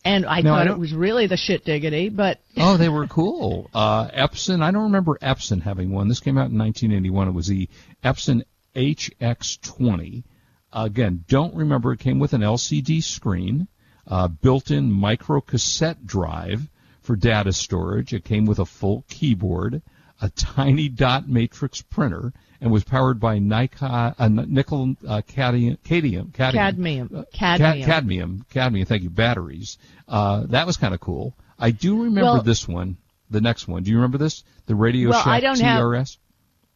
And 0.04 0.26
I 0.26 0.42
No, 0.42 0.52
I 0.52 0.59
thought 0.59 0.64
don't- 0.64 0.76
it 0.76 0.80
was 0.80 0.92
really 0.92 1.26
the 1.26 1.37
shit 1.38 1.64
diggity, 1.64 2.11
but 2.11 2.40
Oh, 2.59 2.76
they 2.76 2.90
were 2.90 3.06
cool. 3.06 3.71
Uh, 3.73 4.09
Epson. 4.09 4.62
I 4.62 4.71
don't 4.71 4.85
remember 4.85 5.16
Epson 5.23 5.62
having 5.62 5.90
one. 5.90 6.09
This 6.09 6.21
came 6.21 6.37
out 6.37 6.50
in 6.50 6.59
1981. 6.59 7.28
It 7.28 7.33
was 7.33 7.47
the 7.47 7.68
Epson 8.04 8.42
HX20. 8.76 10.25
Again, 10.73 11.25
don't 11.28 11.54
remember 11.54 11.92
it 11.92 12.00
came 12.00 12.18
with 12.18 12.33
an 12.33 12.40
LCD 12.42 13.02
screen, 13.02 13.68
uh, 14.09 14.28
built-in 14.28 14.90
micro 14.90 15.40
cassette 15.40 16.04
drive 16.06 16.68
for 17.00 17.14
data 17.16 17.52
storage. 17.52 18.12
It 18.12 18.25
came 18.25 18.44
with 18.44 18.59
a 18.59 18.64
full 18.66 19.04
keyboard, 19.09 19.83
a 20.21 20.30
tiny 20.30 20.88
dot 20.88 21.28
matrix 21.28 21.83
printer, 21.83 22.33
and 22.61 22.71
was 22.71 22.85
powered 22.85 23.21
by 23.21 23.38
Nikon, 23.38 24.14
uh, 24.18 24.28
nickel 24.28 24.94
uh, 25.06 25.23
cadmium, 25.26 25.76
cadmium, 25.85 26.33
cadmium, 26.33 27.11
uh, 27.14 27.25
cadmium, 27.33 27.87
cadmium, 27.87 28.47
cadmium. 28.50 28.87
Thank 28.87 29.02
you, 29.02 29.11
batteries. 29.11 29.78
Uh, 30.09 30.47
that 30.49 30.66
was 30.66 30.76
kind 30.76 30.94
of 30.94 31.00
cool. 31.00 31.35
I 31.59 31.71
do 31.71 32.04
remember 32.04 32.23
well, 32.23 32.42
this 32.42 32.66
one, 32.66 32.97
the 33.30 33.40
next 33.40 33.68
one. 33.68 33.83
Do 33.83 33.90
you 33.90 33.97
remember 33.97 34.18
this? 34.18 34.42
The 34.66 34.75
Radio 34.75 35.11
well, 35.11 35.23
Shack 35.23 35.33
I 35.33 35.40
don't 35.40 35.56
TRS. 35.56 36.16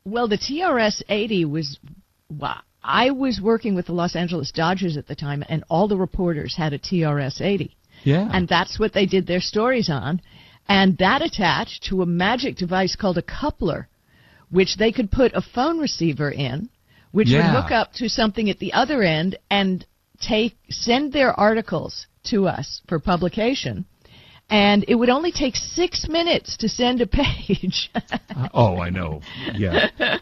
Have, 0.04 0.12
well, 0.12 0.28
the 0.28 0.38
TRS 0.38 1.02
80 1.08 1.44
was. 1.46 1.78
Well, 2.30 2.60
I 2.82 3.10
was 3.10 3.40
working 3.42 3.74
with 3.74 3.86
the 3.86 3.92
Los 3.92 4.14
Angeles 4.14 4.52
Dodgers 4.52 4.96
at 4.96 5.06
the 5.06 5.14
time, 5.14 5.44
and 5.48 5.64
all 5.68 5.88
the 5.88 5.96
reporters 5.96 6.54
had 6.56 6.72
a 6.72 6.78
TRS 6.78 7.40
80. 7.40 7.76
Yeah. 8.04 8.28
And 8.32 8.48
that's 8.48 8.78
what 8.78 8.92
they 8.92 9.06
did 9.06 9.26
their 9.26 9.40
stories 9.40 9.90
on. 9.90 10.20
And 10.68 10.98
that 10.98 11.22
attached 11.22 11.84
to 11.84 12.02
a 12.02 12.06
magic 12.06 12.56
device 12.56 12.94
called 12.94 13.18
a 13.18 13.22
coupler, 13.22 13.88
which 14.50 14.76
they 14.76 14.92
could 14.92 15.10
put 15.10 15.32
a 15.34 15.40
phone 15.40 15.78
receiver 15.78 16.30
in, 16.30 16.68
which 17.12 17.28
yeah. 17.28 17.38
would 17.54 17.62
hook 17.62 17.72
up 17.72 17.92
to 17.94 18.08
something 18.08 18.50
at 18.50 18.58
the 18.58 18.72
other 18.72 19.02
end 19.02 19.38
and 19.50 19.86
take 20.20 20.56
send 20.68 21.12
their 21.12 21.32
articles 21.32 22.06
to 22.24 22.46
us 22.46 22.82
for 22.88 22.98
publication. 22.98 23.86
And 24.50 24.84
it 24.88 24.94
would 24.94 25.10
only 25.10 25.30
take 25.30 25.56
six 25.56 26.08
minutes 26.08 26.56
to 26.58 26.68
send 26.68 27.02
a 27.02 27.06
page. 27.06 27.90
uh, 27.94 28.48
oh, 28.54 28.78
I 28.78 28.90
know. 28.90 29.20
Yeah. 29.54 29.88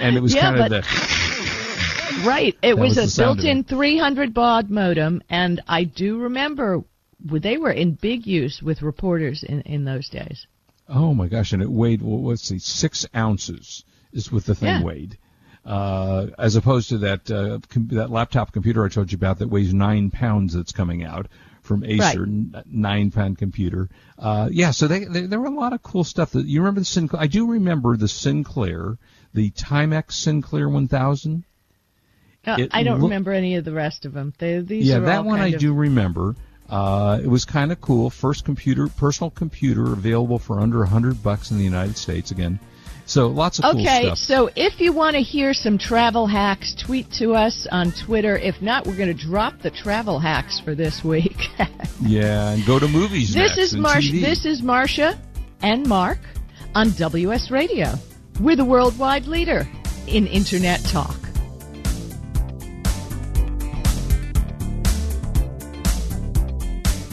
And 0.00 0.16
it 0.16 0.20
was 0.20 0.34
yeah, 0.34 0.42
kind 0.42 0.60
of 0.60 0.70
the. 0.70 2.26
Right. 2.26 2.56
It 2.62 2.78
was, 2.78 2.96
was 2.96 3.18
a 3.18 3.22
built-in 3.22 3.64
300 3.64 4.32
baud 4.32 4.70
modem, 4.70 5.20
and 5.28 5.60
I 5.68 5.84
do 5.84 6.18
remember 6.18 6.82
they 7.24 7.56
were 7.56 7.70
in 7.72 7.92
big 7.92 8.26
use 8.26 8.62
with 8.62 8.82
reporters 8.82 9.42
in, 9.42 9.60
in 9.62 9.84
those 9.84 10.08
days. 10.08 10.46
Oh 10.88 11.14
my 11.14 11.28
gosh! 11.28 11.52
And 11.52 11.62
it 11.62 11.70
weighed 11.70 12.02
well, 12.02 12.22
let's 12.24 12.42
see, 12.42 12.58
six 12.58 13.06
ounces 13.14 13.84
is 14.12 14.32
what 14.32 14.44
the 14.44 14.54
thing 14.54 14.80
Yeah. 14.80 14.82
weighed, 14.82 15.18
uh, 15.64 16.26
as 16.38 16.56
opposed 16.56 16.88
to 16.88 16.98
that 16.98 17.30
uh, 17.30 17.60
com- 17.68 17.88
that 17.92 18.10
laptop 18.10 18.52
computer 18.52 18.84
I 18.84 18.88
told 18.88 19.12
you 19.12 19.16
about 19.16 19.38
that 19.38 19.48
weighs 19.48 19.72
nine 19.72 20.10
pounds 20.10 20.54
that's 20.54 20.72
coming 20.72 21.04
out 21.04 21.28
from 21.62 21.84
Acer, 21.84 22.00
Right. 22.00 22.18
n- 22.18 22.62
nine 22.66 23.10
pound 23.12 23.38
computer. 23.38 23.88
Uh, 24.18 24.48
yeah, 24.50 24.72
so 24.72 24.88
they, 24.88 25.04
they 25.04 25.26
there 25.26 25.38
were 25.38 25.46
a 25.46 25.50
lot 25.54 25.72
of 25.72 25.82
cool 25.82 26.02
stuff. 26.04 26.32
That 26.32 26.46
you 26.46 26.60
remember 26.60 26.80
the 26.80 26.86
Sinclair? 26.86 27.22
I 27.22 27.26
do 27.28 27.46
remember 27.46 27.96
the 27.96 28.08
Sinclair, 28.08 28.96
the 29.34 29.50
Timex 29.50 30.12
Sinclair 30.12 30.68
1000. 30.68 31.44
Uh, 32.46 32.66
I 32.72 32.82
don't 32.82 33.02
remember 33.02 33.32
any 33.32 33.56
of 33.56 33.64
the 33.66 33.72
rest 33.72 34.06
of 34.06 34.14
them. 34.14 34.32
They, 34.38 34.60
these 34.60 34.86
yeah, 34.86 34.96
are 34.96 35.00
that 35.02 35.24
one 35.26 35.40
I 35.40 35.50
do 35.50 35.74
remember. 35.74 36.34
Uh, 36.70 37.18
it 37.22 37.26
was 37.26 37.44
kind 37.44 37.72
of 37.72 37.80
cool. 37.80 38.10
First 38.10 38.44
computer, 38.44 38.86
personal 38.88 39.30
computer, 39.30 39.92
available 39.92 40.38
for 40.38 40.60
under 40.60 40.82
a 40.82 40.86
hundred 40.86 41.22
bucks 41.22 41.50
in 41.50 41.58
the 41.58 41.64
United 41.64 41.96
States. 41.96 42.30
Again, 42.30 42.60
so 43.06 43.26
lots 43.26 43.58
of 43.58 43.64
cool 43.64 43.80
Okay, 43.80 44.14
so 44.14 44.50
if 44.54 44.80
you 44.80 44.92
want 44.92 45.16
to 45.16 45.22
hear 45.22 45.52
some 45.52 45.78
travel 45.78 46.28
hacks, 46.28 46.74
tweet 46.74 47.10
to 47.14 47.32
us 47.32 47.66
on 47.72 47.90
Twitter. 47.90 48.36
If 48.36 48.62
not, 48.62 48.86
we're 48.86 48.96
going 48.96 49.14
to 49.14 49.26
drop 49.26 49.60
the 49.62 49.70
travel 49.70 50.20
hacks 50.20 50.60
for 50.60 50.74
this 50.74 51.04
week. 51.04 51.48
Yeah, 52.02 52.52
and 52.52 52.64
go 52.64 52.78
to 52.78 52.88
movies. 52.88 53.34
this 53.34 53.58
is. 53.58 53.74
TV. 53.74 54.22
This 54.22 54.46
is 54.46 54.62
Marsha 54.62 55.18
and 55.60 55.86
Mark 55.86 56.18
on 56.74 56.92
WS 56.92 57.50
Radio. 57.50 57.92
We're 58.40 58.56
the 58.56 58.64
worldwide 58.64 59.26
leader 59.26 59.68
in 60.06 60.26
internet 60.26 60.82
talk. 60.84 61.29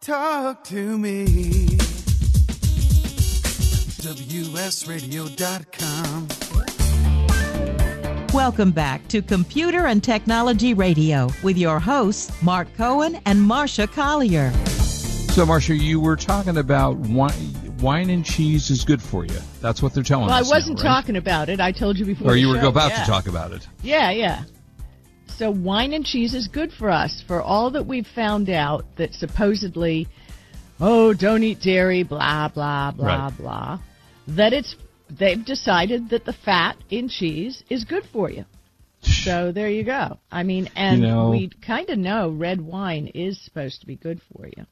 talk 0.00 0.64
to 0.64 0.98
me. 0.98 1.78
WSRadio.com. 4.04 6.43
Welcome 8.34 8.72
back 8.72 9.06
to 9.08 9.22
Computer 9.22 9.86
and 9.86 10.02
Technology 10.02 10.74
Radio 10.74 11.30
with 11.44 11.56
your 11.56 11.78
hosts, 11.78 12.42
Mark 12.42 12.66
Cohen 12.76 13.20
and 13.26 13.38
Marsha 13.38 13.88
Collier. 13.88 14.50
So, 15.30 15.46
Marsha, 15.46 15.80
you 15.80 16.00
were 16.00 16.16
talking 16.16 16.56
about 16.56 16.96
wine, 16.96 17.76
wine 17.78 18.10
and 18.10 18.24
cheese 18.24 18.70
is 18.70 18.84
good 18.84 19.00
for 19.00 19.24
you. 19.24 19.38
That's 19.60 19.82
what 19.82 19.94
they're 19.94 20.02
telling 20.02 20.26
well, 20.26 20.34
us. 20.34 20.46
Well, 20.46 20.54
I 20.54 20.56
wasn't 20.56 20.78
now, 20.78 20.82
right? 20.84 21.00
talking 21.00 21.16
about 21.16 21.48
it. 21.48 21.60
I 21.60 21.70
told 21.70 21.96
you 21.96 22.06
before. 22.06 22.32
Or 22.32 22.36
you 22.36 22.52
show. 22.52 22.60
were 22.60 22.68
about 22.68 22.90
yeah. 22.90 23.04
to 23.04 23.06
talk 23.08 23.28
about 23.28 23.52
it. 23.52 23.68
Yeah, 23.84 24.10
yeah. 24.10 24.42
So 25.28 25.52
wine 25.52 25.92
and 25.92 26.04
cheese 26.04 26.34
is 26.34 26.48
good 26.48 26.72
for 26.72 26.90
us. 26.90 27.22
For 27.28 27.40
all 27.40 27.70
that 27.70 27.86
we've 27.86 28.06
found 28.16 28.50
out 28.50 28.84
that 28.96 29.14
supposedly, 29.14 30.08
oh, 30.80 31.14
don't 31.14 31.44
eat 31.44 31.60
dairy, 31.60 32.02
blah 32.02 32.48
blah 32.48 32.90
blah 32.90 33.26
Right. 33.26 33.38
blah, 33.38 33.78
that 34.26 34.52
it's 34.52 34.74
they've 35.10 35.44
decided 35.44 36.10
that 36.10 36.24
the 36.24 36.32
fat 36.32 36.76
in 36.90 37.08
cheese 37.08 37.62
is 37.68 37.84
good 37.84 38.04
for 38.12 38.30
you. 38.30 38.44
So 39.02 39.52
there 39.52 39.68
you 39.68 39.84
go. 39.84 40.18
I 40.32 40.42
mean, 40.44 40.70
and 40.74 41.02
You 41.02 41.08
know- 41.08 41.30
we 41.30 41.48
kind 41.48 41.90
of 41.90 41.98
know 41.98 42.30
red 42.30 42.60
wine 42.60 43.08
is 43.08 43.38
supposed 43.40 43.80
to 43.80 43.86
be 43.86 43.96
good 43.96 44.20
for 44.32 44.46
you. 44.46 44.66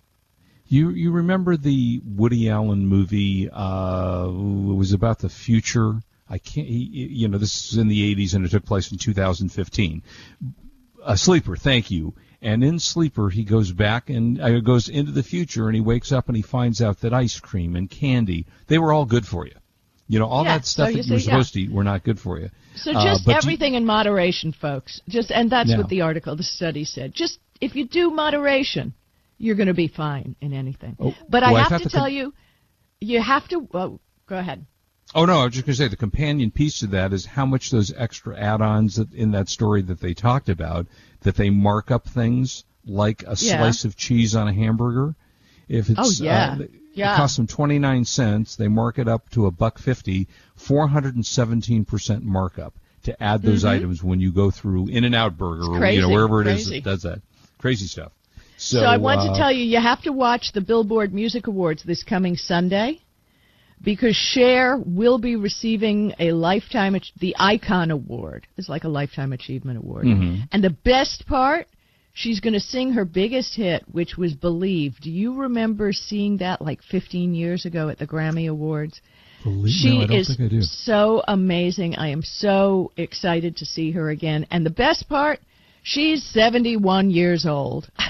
You 0.66 0.90
you 0.90 1.10
remember 1.10 1.58
the 1.58 2.00
Woody 2.02 2.48
Allen 2.48 2.86
movie? 2.86 3.50
Uh, 3.52 4.26
it 4.28 4.74
was 4.74 4.94
about 4.94 5.18
the 5.18 5.28
future. 5.28 6.00
I 6.30 6.38
can't. 6.38 6.66
He, 6.66 7.08
you 7.12 7.28
know, 7.28 7.36
this 7.36 7.72
is 7.72 7.78
in 7.78 7.88
the 7.88 8.14
'80s 8.14 8.34
and 8.34 8.46
it 8.46 8.52
took 8.52 8.64
place 8.64 8.90
in 8.90 8.96
2015. 8.96 10.02
A 11.04 11.18
sleeper. 11.18 11.56
Thank 11.56 11.90
you. 11.90 12.14
And 12.40 12.64
in 12.64 12.80
Sleeper, 12.80 13.28
he 13.30 13.44
goes 13.44 13.70
back 13.70 14.10
and 14.10 14.40
uh, 14.40 14.60
goes 14.60 14.88
into 14.88 15.12
the 15.12 15.22
future, 15.22 15.68
and 15.68 15.74
he 15.76 15.80
wakes 15.80 16.10
up 16.10 16.28
and 16.28 16.36
he 16.36 16.42
finds 16.42 16.80
out 16.80 17.00
that 17.00 17.12
ice 17.12 17.38
cream 17.38 17.76
and 17.76 17.88
candy 17.90 18.46
they 18.66 18.78
were 18.78 18.92
all 18.92 19.04
good 19.04 19.26
for 19.26 19.46
you. 19.46 19.54
You 20.12 20.18
know, 20.18 20.26
all 20.26 20.44
Yeah, 20.44 20.58
that 20.58 20.66
stuff 20.66 20.88
so 20.88 20.90
you 20.90 20.96
that 20.98 21.06
you 21.06 21.12
were 21.14 21.18
see, 21.20 21.24
yeah. 21.26 21.32
supposed 21.32 21.52
to 21.54 21.60
eat 21.62 21.70
were 21.72 21.84
not 21.84 22.04
good 22.04 22.20
for 22.20 22.38
you. 22.38 22.50
So 22.74 22.90
Uh, 22.92 23.02
just 23.02 23.24
do- 23.24 23.32
everything 23.32 23.74
in 23.74 23.86
moderation, 23.86 24.52
folks. 24.52 25.00
Just 25.08 25.30
and 25.32 25.48
that's 25.48 25.70
Yeah. 25.70 25.78
what 25.78 25.88
the 25.88 26.02
article, 26.02 26.36
the 26.36 26.42
study 26.42 26.84
said. 26.84 27.14
Just 27.14 27.38
if 27.62 27.74
you 27.76 27.86
do 27.86 28.10
moderation, 28.10 28.92
you're 29.38 29.54
going 29.54 29.68
to 29.68 29.74
be 29.74 29.88
fine 29.88 30.36
in 30.42 30.52
anything. 30.52 30.96
Oh, 31.00 31.14
but 31.30 31.42
well, 31.42 31.56
I 31.56 31.60
have 31.60 31.68
to 31.80 31.88
to 31.88 31.90
com- 31.90 31.98
tell 32.00 32.08
you, 32.10 32.34
you 33.00 33.22
have 33.22 33.48
to. 33.48 33.66
Well, 33.72 34.00
go 34.26 34.36
ahead. 34.36 34.66
Oh 35.14 35.24
no, 35.24 35.40
I 35.40 35.44
was 35.44 35.54
just 35.54 35.64
going 35.66 35.76
to 35.76 35.82
say 35.82 35.88
the 35.88 35.96
companion 35.96 36.50
piece 36.50 36.80
to 36.80 36.88
that 36.88 37.14
is 37.14 37.24
how 37.24 37.46
much 37.46 37.70
those 37.70 37.90
extra 37.96 38.38
add-ons 38.38 38.96
that 38.96 39.12
in 39.14 39.30
that 39.32 39.48
story 39.48 39.80
that 39.82 40.00
they 40.00 40.12
talked 40.12 40.50
about 40.50 40.86
that 41.22 41.36
they 41.36 41.48
mark 41.48 41.90
up 41.90 42.06
things 42.06 42.64
like 42.84 43.22
a 43.22 43.36
Yeah. 43.40 43.58
slice 43.58 43.84
of 43.86 43.96
cheese 43.96 44.34
on 44.36 44.46
a 44.46 44.52
hamburger. 44.52 45.14
If 45.68 45.88
it's 45.88 46.20
Oh, 46.20 46.24
yeah. 46.24 46.56
uh, 46.60 46.64
Yeah. 46.94 47.14
it 47.14 47.16
costs 47.16 47.36
them 47.36 47.46
29 47.46 48.04
cents, 48.04 48.56
they 48.56 48.68
mark 48.68 48.98
it 48.98 49.08
up 49.08 49.28
to 49.30 49.46
a 49.46 49.50
buck 49.50 49.78
50, 49.78 50.28
417% 50.58 52.22
markup 52.22 52.74
to 53.04 53.22
add 53.22 53.42
those 53.42 53.64
Mhm. 53.64 53.68
items 53.70 54.02
when 54.02 54.20
you 54.20 54.32
go 54.32 54.50
through 54.50 54.88
In-N-Out 54.88 55.36
Burger 55.36 55.64
or 55.64 55.86
you 55.86 56.00
know 56.02 56.08
wherever 56.08 56.40
it 56.40 56.46
is 56.48 56.66
crazy. 56.68 56.80
that 56.80 56.84
does 56.90 57.02
that. 57.02 57.20
Crazy 57.58 57.86
stuff. 57.86 58.12
So, 58.56 58.78
So, 58.80 58.84
I 58.84 58.96
want 58.98 59.20
uh, 59.20 59.32
to 59.32 59.38
tell 59.38 59.50
you, 59.52 59.64
you 59.64 59.80
have 59.80 60.02
to 60.02 60.12
watch 60.12 60.52
the 60.52 60.60
Billboard 60.60 61.12
Music 61.12 61.46
Awards 61.48 61.82
this 61.82 62.02
coming 62.04 62.36
Sunday 62.36 63.00
because 63.82 64.14
Cher 64.14 64.76
will 64.78 65.18
be 65.18 65.34
receiving 65.34 66.14
a 66.20 66.30
lifetime 66.32 66.96
the 67.18 67.34
Icon 67.38 67.90
Award. 67.90 68.46
It's 68.56 68.68
like 68.68 68.84
a 68.84 68.88
lifetime 68.88 69.32
achievement 69.32 69.78
award. 69.78 70.04
Mhm. 70.06 70.48
And 70.52 70.62
the 70.62 70.70
best 70.70 71.26
part, 71.26 71.66
she's 72.12 72.40
going 72.40 72.52
to 72.52 72.60
sing 72.60 72.92
her 72.92 73.04
biggest 73.04 73.54
hit, 73.54 73.84
which 73.90 74.16
was 74.16 74.34
"Believe." 74.34 74.96
Do 75.00 75.10
you 75.10 75.34
remember 75.34 75.92
seeing 75.92 76.38
that 76.38 76.62
like 76.62 76.82
15 76.82 77.34
years 77.34 77.64
ago 77.64 77.88
at 77.88 77.98
the 77.98 78.06
Grammy 78.06 78.48
Awards? 78.48 79.00
Believe- 79.42 79.72
she 79.72 79.96
no, 79.98 80.02
I 80.04 80.06
don't 80.06 80.16
is 80.16 80.28
think 80.28 80.40
I 80.40 80.48
do. 80.48 80.62
so 80.62 81.22
amazing. 81.26 81.96
I 81.96 82.08
am 82.08 82.22
so 82.22 82.92
excited 82.96 83.56
to 83.56 83.66
see 83.66 83.90
her 83.92 84.08
again. 84.10 84.46
And 84.50 84.64
the 84.64 84.70
best 84.70 85.08
part, 85.08 85.40
she's 85.82 86.22
71 86.24 87.10
years 87.10 87.44
old. 87.46 87.90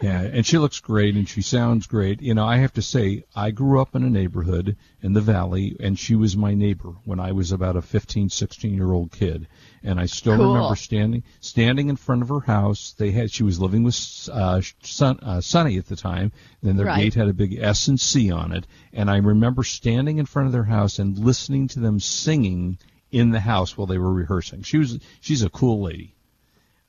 Yeah, 0.00 0.20
and 0.22 0.46
she 0.46 0.58
looks 0.58 0.78
great 0.78 1.16
and 1.16 1.28
she 1.28 1.42
sounds 1.42 1.88
great. 1.88 2.22
You 2.22 2.32
know, 2.34 2.46
I 2.46 2.58
have 2.58 2.72
to 2.74 2.82
say, 2.82 3.24
I 3.34 3.50
grew 3.50 3.80
up 3.80 3.96
in 3.96 4.04
a 4.04 4.10
neighborhood 4.10 4.76
in 5.02 5.12
the 5.12 5.20
valley, 5.20 5.76
and 5.80 5.98
she 5.98 6.14
was 6.14 6.36
my 6.36 6.54
neighbor 6.54 6.94
when 7.04 7.18
I 7.18 7.32
was 7.32 7.50
about 7.50 7.74
a 7.74 7.82
15, 7.82 8.28
16 8.28 8.74
year 8.74 8.92
old 8.92 9.10
kid. 9.10 9.48
And 9.84 10.00
I 10.00 10.06
still 10.06 10.36
Cool. 10.36 10.52
remember 10.54 10.74
standing 10.76 11.22
standing 11.40 11.88
in 11.88 11.96
front 11.96 12.22
of 12.22 12.28
her 12.28 12.40
house. 12.40 12.94
They 12.98 13.10
had 13.12 13.30
she 13.30 13.42
was 13.44 13.60
living 13.60 13.84
with 13.84 14.28
uh, 14.32 14.60
son, 14.82 15.18
uh, 15.22 15.40
Sonny 15.40 15.78
at 15.78 15.86
the 15.86 15.96
time. 15.96 16.32
Then 16.62 16.76
their 16.76 16.86
Right. 16.86 17.04
gate 17.04 17.14
had 17.14 17.28
a 17.28 17.32
big 17.32 17.58
S 17.60 17.86
and 17.88 17.98
C 18.00 18.30
on 18.32 18.52
it, 18.52 18.66
and 18.92 19.08
I 19.10 19.16
remember 19.18 19.62
standing 19.64 20.18
in 20.18 20.26
front 20.26 20.46
of 20.46 20.52
their 20.52 20.64
house 20.64 20.98
and 20.98 21.16
listening 21.18 21.68
to 21.68 21.80
them 21.80 22.00
singing 22.00 22.78
in 23.10 23.30
the 23.30 23.40
house 23.40 23.76
while 23.78 23.86
they 23.86 23.98
were 23.98 24.12
rehearsing. 24.12 24.62
She 24.62 24.78
was 24.78 24.98
she's 25.20 25.42
a 25.42 25.48
cool 25.50 25.80
lady, 25.82 26.14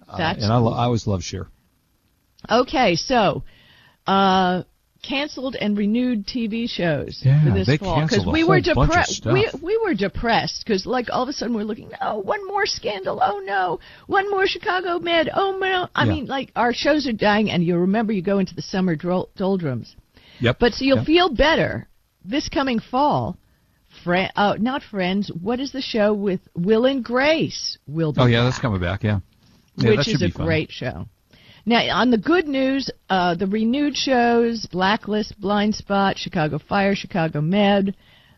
Uh, 0.07 0.17
and 0.37 0.51
I, 0.51 0.57
lo- 0.57 0.73
I 0.73 0.83
always 0.85 1.05
love 1.07 1.23
Cher. 1.23 1.47
Okay, 2.49 2.95
so 2.95 3.43
uh, 4.07 4.63
canceled 5.01 5.55
and 5.55 5.77
renewed 5.77 6.25
TV 6.27 6.69
shows 6.69 7.21
Yeah, 7.23 7.43
for 7.43 7.51
this 7.51 7.67
they 7.67 7.77
fall 7.77 8.01
a 8.01 8.31
we 8.31 8.43
were 8.43 8.59
depressed. 8.59 9.25
We 9.25 9.49
we 9.61 9.77
were 9.77 9.93
depressed 9.93 10.63
because 10.65 10.85
like 10.85 11.07
all 11.11 11.23
of 11.23 11.29
a 11.29 11.33
sudden 11.33 11.55
we're 11.55 11.63
looking. 11.63 11.91
Oh, 12.01 12.19
one 12.19 12.45
more 12.47 12.65
scandal. 12.65 13.19
Oh 13.21 13.39
no, 13.45 13.79
one 14.07 14.29
more 14.29 14.47
Chicago 14.47 14.99
Med. 14.99 15.29
Oh 15.33 15.57
no. 15.57 15.87
I 15.95 16.05
Yeah. 16.05 16.11
mean, 16.13 16.25
like 16.25 16.51
our 16.55 16.73
shows 16.73 17.07
are 17.07 17.13
dying, 17.13 17.49
and 17.49 17.63
you 17.63 17.77
remember 17.77 18.11
you 18.13 18.21
go 18.21 18.39
into 18.39 18.55
the 18.55 18.61
summer 18.61 18.95
doldrums. 18.95 19.95
Yep. 20.39 20.57
But 20.59 20.73
so 20.73 20.85
you'll 20.85 20.97
Yep. 20.97 21.05
feel 21.07 21.29
better 21.29 21.87
this 22.25 22.49
coming 22.49 22.79
fall. 22.79 23.37
Fri 24.03 24.29
uh, 24.35 24.55
not 24.59 24.83
Friends. 24.83 25.31
What 25.41 25.59
is 25.59 25.71
the 25.71 25.81
show 25.81 26.13
with 26.13 26.41
Will 26.55 26.85
and 26.85 27.03
Grace? 27.03 27.77
Will 27.87 28.13
be 28.13 28.21
Oh 28.21 28.25
yeah, 28.25 28.43
back 28.43 28.51
that's 28.51 28.61
coming 28.61 28.79
back. 28.79 29.03
Yeah, 29.03 29.19
yeah 29.77 29.89
which 29.89 30.05
that 30.05 30.07
is 30.07 30.19
be 30.19 30.25
a 30.27 30.29
great 30.29 30.71
show. 30.71 31.07
Now, 31.65 31.79
on 31.99 32.09
the 32.11 32.17
good 32.17 32.47
news, 32.47 32.89
uh, 33.09 33.35
the 33.35 33.47
renewed 33.47 33.95
shows 33.95 34.65
Blacklist, 34.65 35.39
Blind 35.39 35.75
Spot, 35.75 36.17
Chicago 36.17 36.57
Fire, 36.59 36.95
Chicago 36.95 37.41
Med, 37.41 37.95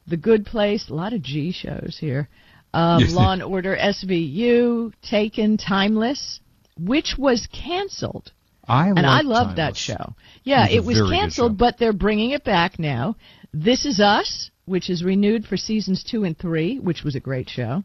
The 0.08 0.18
Good 0.18 0.46
Place, 0.46 0.90
a 0.90 0.94
lot 0.94 1.14
of 1.14 1.22
G 1.22 1.52
shows 1.52 1.98
here. 2.00 2.30
Um, 2.74 3.02
Yes. 3.02 3.14
Law 3.14 3.34
and 3.34 3.44
Order 3.44 3.76
SVU, 3.78 4.94
Taken, 5.02 5.58
Timeless, 5.58 6.40
which 6.78 7.16
was 7.18 7.48
canceled. 7.52 8.32
I 8.68 8.88
and 8.90 9.06
I 9.06 9.22
love 9.22 9.58
that 9.58 9.76
show. 9.76 10.16
Yeah, 10.44 10.68
It 10.68 10.76
it 10.76 10.86
was 10.86 11.00
a 11.00 11.04
was 11.04 11.12
canceled, 11.12 11.58
but 11.58 11.78
they're 11.78 11.94
bringing 11.94 12.32
it 12.32 12.44
back 12.44 12.80
now. 12.80 13.16
This 13.54 13.86
Is 13.86 14.00
Us, 14.00 14.50
which 14.66 14.90
is 14.90 15.04
renewed 15.04 15.46
for 15.46 15.58
seasons 15.58 16.04
two 16.04 16.24
and 16.24 16.38
three, 16.38 16.80
which 16.80 17.04
was 17.04 17.16
a 17.16 17.20
great 17.20 17.50
show. 17.50 17.84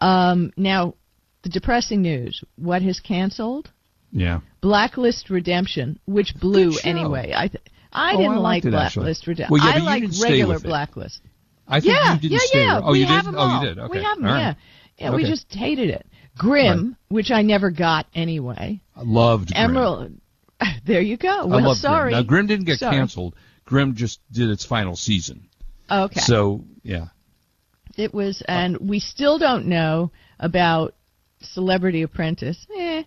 Um, 0.00 0.52
now, 0.56 0.94
the 1.42 1.48
depressing 1.48 2.02
news: 2.02 2.42
what 2.56 2.82
has 2.82 3.00
canceled? 3.00 3.70
Yeah. 4.12 4.40
Blacklist 4.60 5.30
Redemption, 5.30 5.98
which 6.04 6.34
blew 6.36 6.72
anyway. 6.84 7.32
I 7.36 7.48
th- 7.48 7.64
I 7.92 8.14
Oh, 8.14 8.16
didn't 8.18 8.32
I 8.32 8.38
like. 8.38 8.62
Blacklist 8.62 9.26
Redemption. 9.26 9.52
Well, 9.52 9.64
yeah, 9.66 9.76
I 9.82 9.84
like 9.84 10.04
regular. 10.22 10.58
Blacklist. 10.60 11.20
I 11.66 11.80
think 11.80 11.94
yeah, 11.94 12.14
you 12.14 12.20
didn't 12.20 12.32
yeah, 12.32 12.38
stay 12.42 12.64
yeah. 12.64 12.74
with- 12.76 12.84
Oh, 12.86 12.92
we 12.92 13.00
you 13.00 13.06
did? 13.06 13.24
Oh, 13.26 13.60
you 13.60 13.68
did. 13.68 13.78
Okay. 13.78 13.98
We 13.98 14.04
have 14.04 14.16
them. 14.18 14.24
Right. 14.26 14.40
Yeah, 14.40 14.54
yeah. 14.98 15.14
We 15.14 15.24
just 15.24 15.52
hated 15.52 15.90
it. 15.90 16.06
Grimm, 16.36 16.96
which 17.08 17.30
I 17.30 17.42
never 17.42 17.70
got 17.70 18.06
anyway. 18.14 18.80
I 18.96 19.02
loved. 19.02 19.52
Emerald. 19.54 20.12
There 20.84 21.00
you 21.00 21.16
go. 21.16 21.28
I 21.28 21.44
Well, 21.44 21.60
loved 21.64 21.80
sorry. 21.80 22.12
Now 22.12 22.22
Grimm 22.22 22.46
didn't 22.46 22.66
get 22.66 22.78
Sorry. 22.78 22.94
canceled. 22.96 23.34
Grimm 23.64 23.94
just 23.96 24.20
did 24.32 24.48
its 24.48 24.64
final 24.64 24.94
season. 24.94 25.48
Okay. 25.90 26.20
So 26.20 26.64
yeah. 26.84 27.06
It 27.96 28.14
was, 28.14 28.42
and 28.46 28.76
we 28.78 29.00
still 29.00 29.38
don't 29.38 29.66
know 29.66 30.12
about 30.38 30.94
Celebrity 31.40 32.02
Apprentice. 32.02 32.64
Eh, 32.76 33.02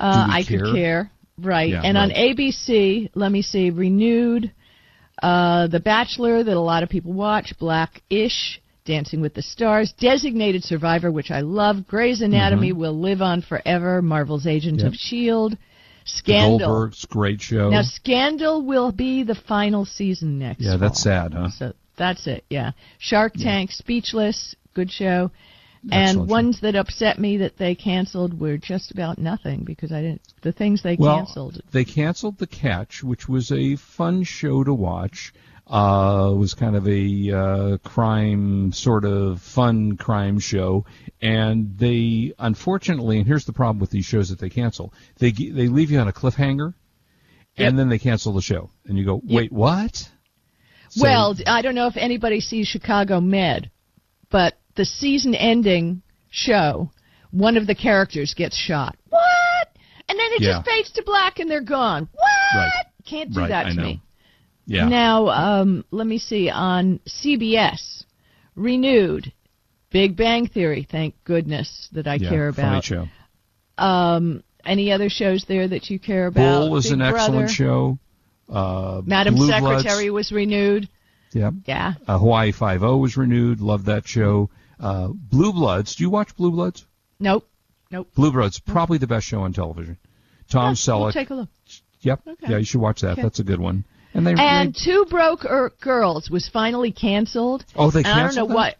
uh, 0.00 0.26
I 0.30 0.42
care? 0.42 0.58
could 0.64 0.74
care, 0.74 1.10
right? 1.38 1.70
Yeah, 1.70 1.82
and 1.82 1.96
on. 1.96 2.10
ABC, 2.10 3.10
let 3.14 3.30
me 3.30 3.42
see, 3.42 3.70
renewed, 3.70 4.52
uh, 5.22 5.66
The 5.68 5.80
Bachelor 5.80 6.42
that 6.42 6.56
a 6.56 6.60
lot 6.60 6.82
of 6.82 6.88
people 6.88 7.12
watch, 7.12 7.52
Black-ish, 7.58 8.60
Dancing 8.86 9.20
with 9.20 9.34
the 9.34 9.42
Stars, 9.42 9.92
Designated 10.00 10.64
Survivor, 10.64 11.12
which 11.12 11.30
I 11.30 11.40
love, 11.42 11.86
Grey's 11.86 12.22
Anatomy 12.22 12.72
will 12.72 12.98
live 12.98 13.20
on 13.22 13.42
forever, 13.42 14.00
Marvel's 14.02 14.46
Mm-hmm. 14.46 14.78
Yep. 14.78 14.86
of 14.86 14.94
Shield, 14.94 15.58
Scandal. 16.06 16.68
Goldbergs, 16.88 17.06
great 17.08 17.40
show. 17.40 17.68
Now, 17.70 17.82
Scandal 17.82 18.64
will 18.64 18.90
be 18.90 19.22
the 19.22 19.34
final 19.34 19.84
season 19.84 20.38
next. 20.38 20.62
yeah, 20.62 20.76
that's 20.76 21.02
sad, 21.02 21.34
huh? 21.34 21.50
So 21.50 21.72
that's 21.96 22.26
it, 22.26 22.44
yeah. 22.48 22.72
Shark 22.98 23.34
Tank, 23.34 23.70
Speechless, 23.70 24.56
good 24.74 24.90
show. 24.90 25.30
And 25.90 26.28
ones 26.28 26.60
that 26.60 26.74
upset 26.74 27.18
me 27.18 27.38
that 27.38 27.56
they 27.56 27.74
canceled 27.74 28.38
were 28.38 28.58
just 28.58 28.90
about 28.90 29.18
nothing 29.18 29.64
because 29.64 29.92
I 29.92 30.02
didn't. 30.02 30.22
The 30.42 30.52
things 30.52 30.82
they 30.82 30.96
well, 30.98 31.16
canceled. 31.16 31.62
they 31.72 31.84
canceled 31.84 32.38
The 32.38 32.46
Catch, 32.46 33.02
which 33.02 33.28
was 33.28 33.50
a 33.50 33.76
fun 33.76 34.24
show 34.24 34.62
to 34.62 34.74
watch. 34.74 35.32
Uh, 35.66 36.32
was 36.34 36.54
kind 36.54 36.74
of 36.74 36.88
a 36.88 37.30
uh, 37.30 37.78
crime, 37.88 38.72
sort 38.72 39.04
of 39.04 39.40
fun 39.40 39.96
crime 39.96 40.40
show, 40.40 40.84
and 41.22 41.78
they 41.78 42.32
unfortunately, 42.40 43.18
and 43.18 43.26
here's 43.26 43.44
the 43.44 43.52
problem 43.52 43.78
with 43.78 43.90
these 43.90 44.04
shows 44.04 44.30
that 44.30 44.40
they 44.40 44.50
cancel: 44.50 44.92
they 45.18 45.30
they 45.30 45.68
leave 45.68 45.92
you 45.92 46.00
on 46.00 46.08
a 46.08 46.12
cliffhanger, 46.12 46.74
and 47.56 47.78
then 47.78 47.88
they 47.88 48.00
cancel 48.00 48.32
the 48.32 48.42
show, 48.42 48.70
and 48.86 48.98
you 48.98 49.04
go, 49.04 49.20
wait, 49.22 49.52
what? 49.52 49.96
So- 50.88 51.02
well, 51.02 51.36
I 51.46 51.62
don't 51.62 51.76
know 51.76 51.86
if 51.86 51.96
anybody 51.96 52.40
sees 52.40 52.66
Chicago 52.66 53.20
Med, 53.20 53.70
but 54.28 54.59
the 54.76 54.84
season 54.84 55.34
ending 55.34 56.02
show, 56.30 56.90
one 57.30 57.56
of 57.56 57.66
the 57.66 57.74
characters 57.74 58.34
gets 58.34 58.56
shot. 58.56 58.96
What? 59.08 59.68
And 60.08 60.18
then 60.18 60.32
it 60.32 60.40
Yeah. 60.42 60.52
just 60.54 60.66
fades 60.66 60.90
to 60.92 61.02
black 61.04 61.38
and 61.38 61.50
they're 61.50 61.60
gone. 61.60 62.08
What? 62.12 62.28
Right. 62.54 62.84
Can't 63.04 63.32
do 63.32 63.40
Right, 63.40 63.48
that 63.48 63.70
to 63.74 63.80
me. 63.80 64.00
Yeah. 64.66 64.86
Now, 64.88 65.28
um, 65.28 65.84
let 65.90 66.06
me 66.06 66.18
see. 66.18 66.48
On 66.50 67.00
CBS, 67.06 68.04
renewed. 68.54 69.32
Big 69.90 70.16
Bang 70.16 70.46
Theory, 70.46 70.86
thank 70.88 71.14
goodness 71.24 71.88
that 71.92 72.06
I 72.06 72.14
yeah, 72.14 72.28
care 72.28 72.52
funny 72.52 72.68
about. 72.68 72.84
show. 72.84 73.08
Um, 73.78 74.44
any 74.64 74.92
other 74.92 75.08
shows 75.08 75.44
there 75.48 75.66
that 75.66 75.90
you 75.90 75.98
care 75.98 76.26
about? 76.26 76.60
Bull 76.60 76.70
was 76.70 76.84
Big 76.84 76.92
an 76.92 76.98
Brother. 77.00 77.16
excellent 77.16 77.50
show. 77.50 77.98
Uh, 78.48 79.02
Madam 79.04 79.34
Blue 79.34 79.48
Secretary 79.48 80.10
Bloods, 80.10 80.30
was 80.30 80.32
renewed. 80.32 80.88
Yeah. 81.32 81.50
Yeah. 81.66 81.94
Uh, 82.06 82.18
Hawaii 82.18 82.52
Five 82.52 82.82
O 82.82 82.96
was 82.98 83.16
renewed. 83.16 83.60
Love 83.60 83.84
that 83.86 84.06
show. 84.06 84.50
Uh, 84.78 85.08
Blue 85.08 85.52
Bloods. 85.52 85.94
Do 85.96 86.04
you 86.04 86.10
watch 86.10 86.34
Blue 86.36 86.50
Bloods? 86.50 86.86
Nope. 87.18 87.48
Nope. 87.90 88.08
Blue 88.14 88.32
Bloods 88.32 88.60
probably 88.60 88.98
the 88.98 89.06
best 89.06 89.26
show 89.26 89.40
on 89.42 89.52
television. 89.52 89.98
Tom 90.48 90.74
Selleck. 90.74 91.00
We'll 91.00 91.12
take 91.12 91.30
a 91.30 91.34
look. 91.34 91.48
Yep. 92.00 92.20
Okay. 92.26 92.46
Yeah, 92.50 92.58
you 92.58 92.64
should 92.64 92.80
watch 92.80 93.02
that. 93.02 93.12
Okay. 93.12 93.22
That's 93.22 93.38
a 93.40 93.44
good 93.44 93.60
one. 93.60 93.84
And 94.14 94.26
they 94.26 94.34
And 94.34 94.74
they- 94.74 94.78
Two 94.84 95.06
Broke 95.08 95.44
er- 95.44 95.72
Girls 95.80 96.30
was 96.30 96.48
finally 96.48 96.92
canceled. 96.92 97.64
Oh, 97.76 97.90
they 97.90 98.00
and 98.00 98.08
I 98.08 98.22
don't 98.22 98.34
know 98.34 98.46
canceled 98.46 98.54
what. 98.54 98.76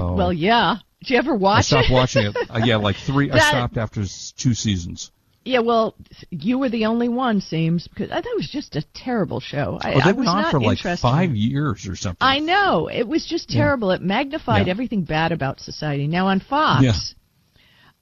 Oh. 0.00 0.14
Well, 0.14 0.32
yeah. 0.32 0.76
Did 1.00 1.10
you 1.10 1.18
ever 1.18 1.34
watch? 1.36 1.58
It? 1.72 1.76
I 1.76 1.82
stopped 1.82 1.90
it? 1.90 1.94
watching 1.94 2.26
it. 2.26 2.36
Uh, 2.50 2.60
yeah, 2.64 2.76
like 2.76 2.96
three. 2.96 3.30
I 3.30 3.38
stopped 3.48 3.76
after 3.76 4.02
two 4.36 4.54
seasons. 4.54 5.12
Yeah, 5.44 5.60
well, 5.60 5.94
you 6.30 6.58
were 6.58 6.68
the 6.68 6.84
only 6.86 7.08
one, 7.08 7.40
seems, 7.40 7.88
because 7.88 8.10
I 8.10 8.16
thought 8.16 8.26
it 8.26 8.36
was 8.36 8.50
just 8.50 8.76
a 8.76 8.82
terrible 8.94 9.40
show. 9.40 9.78
I, 9.80 9.94
oh, 9.94 10.00
I 10.04 10.12
was 10.12 10.28
on 10.28 10.42
not 10.42 10.50
for 10.50 10.60
like 10.60 10.76
interested. 10.78 11.00
five 11.00 11.30
years 11.34 11.86
or 11.88 11.96
something. 11.96 12.18
I 12.20 12.38
know 12.40 12.88
it 12.88 13.08
was 13.08 13.24
just 13.24 13.50
Yeah. 13.50 13.60
terrible. 13.62 13.90
It 13.92 14.02
magnified 14.02 14.66
Yeah. 14.66 14.70
everything 14.72 15.04
bad 15.04 15.32
about 15.32 15.60
society. 15.60 16.06
Now 16.06 16.26
on 16.26 16.40
Fox, 16.40 16.84
Yeah. 16.84 16.92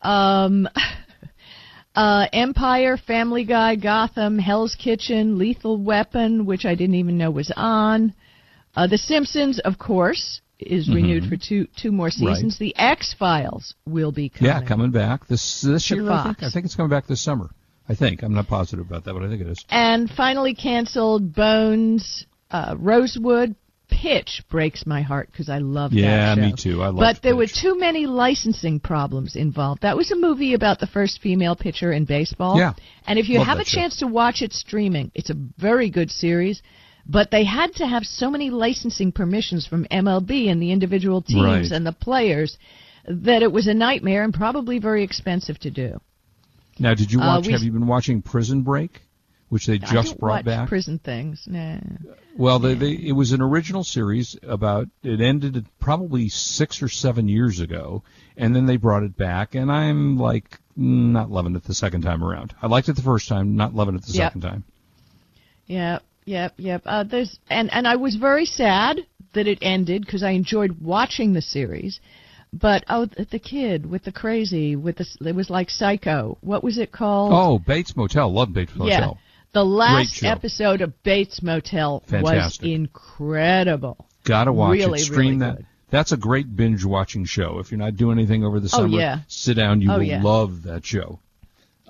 um, 0.03 0.69
uh, 1.95 2.27
Empire, 2.33 2.97
Family 2.97 3.45
Guy, 3.45 3.77
Gotham, 3.77 4.39
Hell's 4.39 4.75
Kitchen, 4.75 5.39
Lethal 5.39 5.77
Weapon, 5.77 6.47
which 6.47 6.65
I 6.65 6.75
didn't 6.75 6.97
even 6.97 7.17
know 7.17 7.31
was 7.31 7.53
on. 7.57 8.13
Uh, 8.75 8.87
the 8.87 8.99
Simpsons, 8.99 9.59
of 9.61 9.79
course, 9.79 10.41
is 10.59 10.89
renewed 10.89 11.25
Mhm. 11.25 11.29
for 11.29 11.37
two 11.37 11.67
two 11.77 11.93
more 11.93 12.07
Right. 12.07 12.13
seasons. 12.15 12.59
The 12.59 12.75
X 12.77 13.13
Files 13.15 13.75
will 13.87 14.13
be 14.13 14.29
coming. 14.31 14.51
Yeah, 14.53 14.63
coming 14.63 14.91
back 14.91 15.27
this 15.29 15.61
this 15.61 15.91
year. 15.91 16.11
I 16.11 16.23
think. 16.25 16.43
I 16.43 16.51
think 16.51 16.65
it's 16.67 16.75
coming 16.75 16.91
back 16.91 17.07
this 17.07 17.21
summer. 17.21 17.51
I 17.89 17.95
think. 17.95 18.23
I'm 18.23 18.35
not 18.35 18.49
positive 18.49 18.85
about 18.87 19.05
that, 19.05 19.13
but 19.15 19.23
I 19.23 19.29
think 19.29 19.43
it 19.43 19.47
is. 19.49 19.65
And 19.71 20.11
finally 20.11 20.55
canceled 20.55 21.35
Bones, 21.35 22.27
uh, 22.51 22.75
Rosewood. 22.79 23.55
Pitch 23.89 24.43
breaks 24.51 24.85
my 24.85 25.01
heart 25.01 25.29
because 25.31 25.49
I 25.49 25.59
love 25.59 25.93
Yeah, 25.93 26.35
that 26.35 26.41
show. 26.41 26.47
me 26.47 26.53
too. 26.55 26.83
I 26.83 26.87
loved 26.87 26.99
But 26.99 27.23
there 27.23 27.37
were 27.37 27.47
too 27.47 27.79
many 27.79 28.07
licensing 28.07 28.81
problems 28.81 29.37
involved. 29.37 29.83
That 29.83 29.97
was 29.97 30.11
a 30.11 30.17
movie 30.17 30.55
about 30.55 30.81
the 30.81 30.89
first 30.89 31.21
female 31.23 31.55
pitcher 31.55 31.93
in 31.93 32.05
baseball. 32.05 32.59
Yeah. 32.59 32.73
And 33.07 33.17
if 33.17 33.29
you 33.29 33.39
Love 33.39 33.47
have 33.47 33.59
a 33.61 33.65
show. 33.65 33.79
chance 33.79 33.97
to 33.99 34.09
watch 34.09 34.43
it 34.43 34.53
streaming, 34.53 35.13
it's 35.15 35.31
a 35.31 35.37
very 35.57 35.89
good 35.89 36.11
series. 36.11 36.63
But 37.09 37.31
they 37.31 37.45
had 37.45 37.75
to 37.77 37.87
have 37.87 38.05
so 38.05 38.31
many 38.31 38.51
licensing 38.51 39.13
permissions 39.13 39.67
from 39.67 39.85
MLB 39.91 40.49
and 40.51 40.61
the 40.61 40.73
individual 40.73 41.23
teams 41.23 41.45
Right. 41.45 41.71
and 41.71 41.87
the 41.87 41.93
players 41.93 42.59
that 43.09 43.43
it 43.43 43.53
was 43.53 43.69
a 43.69 43.75
nightmare 43.75 44.25
and 44.25 44.35
probably 44.35 44.79
very 44.81 45.05
expensive 45.05 45.59
to 45.61 45.71
do. 45.71 46.01
Now, 46.79 46.95
did 46.95 47.13
you 47.13 47.21
Uh, 47.21 47.37
watch? 47.37 47.47
we- 47.47 47.53
have 47.53 47.63
you 47.63 47.71
been 47.73 47.87
watching 47.87 48.23
Prison 48.23 48.63
Break, 48.63 49.03
which 49.49 49.67
they 49.67 49.79
just 49.79 50.19
brought 50.19 50.45
back? 50.45 50.69
prison 50.69 50.99
things. 50.99 51.45
Nah. 51.47 51.79
Well, 52.37 52.59
they, 52.59 52.75
they, 52.75 52.91
it 52.93 53.13
was 53.13 53.31
an 53.33 53.41
original 53.41 53.85
series 53.85 54.37
about. 54.43 54.89
It 55.05 55.21
ended 55.21 55.65
probably 55.79 56.29
six 56.29 56.83
or 56.83 56.89
seven 56.89 57.29
years 57.29 57.61
ago, 57.61 58.03
and 58.37 58.55
then 58.55 58.67
they 58.67 58.77
brought 58.77 59.05
it 59.05 59.17
back, 59.17 59.55
and 59.55 59.71
I'm 59.73 60.19
like 60.19 60.59
not 60.77 61.31
loving 61.31 61.55
it 61.57 61.63
the 61.65 61.75
second 61.75 62.03
time 62.03 62.23
around. 62.25 62.53
I 62.61 62.67
liked 62.67 62.89
it 62.89 62.97
the 62.97 63.03
first 63.03 63.29
time, 63.29 63.55
not 63.57 63.75
loving 63.75 63.95
it 63.95 64.03
the 64.03 64.13
Yep. 64.13 64.27
second 64.33 64.41
time. 64.43 64.65
Yep, 65.69 66.03
yep, 66.27 66.53
yep. 66.59 66.83
Uh, 66.85 67.05
there's 67.05 67.39
and 67.49 67.73
and 67.73 67.89
I 67.89 67.97
was 67.97 68.17
very 68.17 68.45
sad 68.45 68.99
that 69.33 69.47
it 69.47 69.59
ended 69.63 70.05
because 70.05 70.23
I 70.23 70.31
enjoyed 70.31 70.81
watching 70.83 71.33
the 71.33 71.43
series. 71.43 72.01
But 72.53 72.85
oh, 72.89 73.07
the, 73.07 73.25
the 73.31 73.39
kid 73.39 73.85
with 73.87 74.05
the 74.05 74.13
crazy 74.13 74.77
with 74.77 74.97
the 74.97 75.07
it 75.27 75.35
was 75.35 75.49
like 75.51 75.71
Psycho. 75.71 76.39
What 76.43 76.63
was 76.63 76.79
it 76.79 76.93
called? 76.93 77.33
Oh, 77.35 77.59
Bates 77.59 77.97
Motel. 77.97 78.33
Love 78.33 78.53
Bates 78.53 78.75
Motel. 78.77 78.89
yeah. 79.17 79.23
The 79.53 79.65
last 79.65 80.23
episode 80.23 80.83
of 80.83 81.03
Bates 81.03 81.43
Motel 81.43 82.03
Fantastic. 82.07 82.63
was 82.63 82.71
incredible. 82.71 84.07
Gotta 84.25 84.53
watch 84.53 84.73
really, 84.73 85.01
it. 85.01 85.05
Stream 85.05 85.39
really 85.39 85.51
that. 85.51 85.57
good. 85.57 85.67
That's 85.89 86.13
a 86.13 86.17
great 86.17 86.55
binge 86.55 86.85
watching 86.85 87.25
show. 87.25 87.59
If 87.61 87.71
you're 87.71 87.79
not 87.79 87.97
doing 87.97 88.19
anything 88.19 88.45
over 88.45 88.59
the 88.61 88.67
Oh, 88.73 88.79
summer, 88.81 88.99
yeah. 88.99 89.21
sit 89.29 89.55
down. 89.55 89.81
You 89.81 89.93
Oh, 89.93 89.97
will 89.99 90.03
yeah. 90.03 90.21
love 90.23 90.65
that 90.65 90.85
show. 90.85 91.21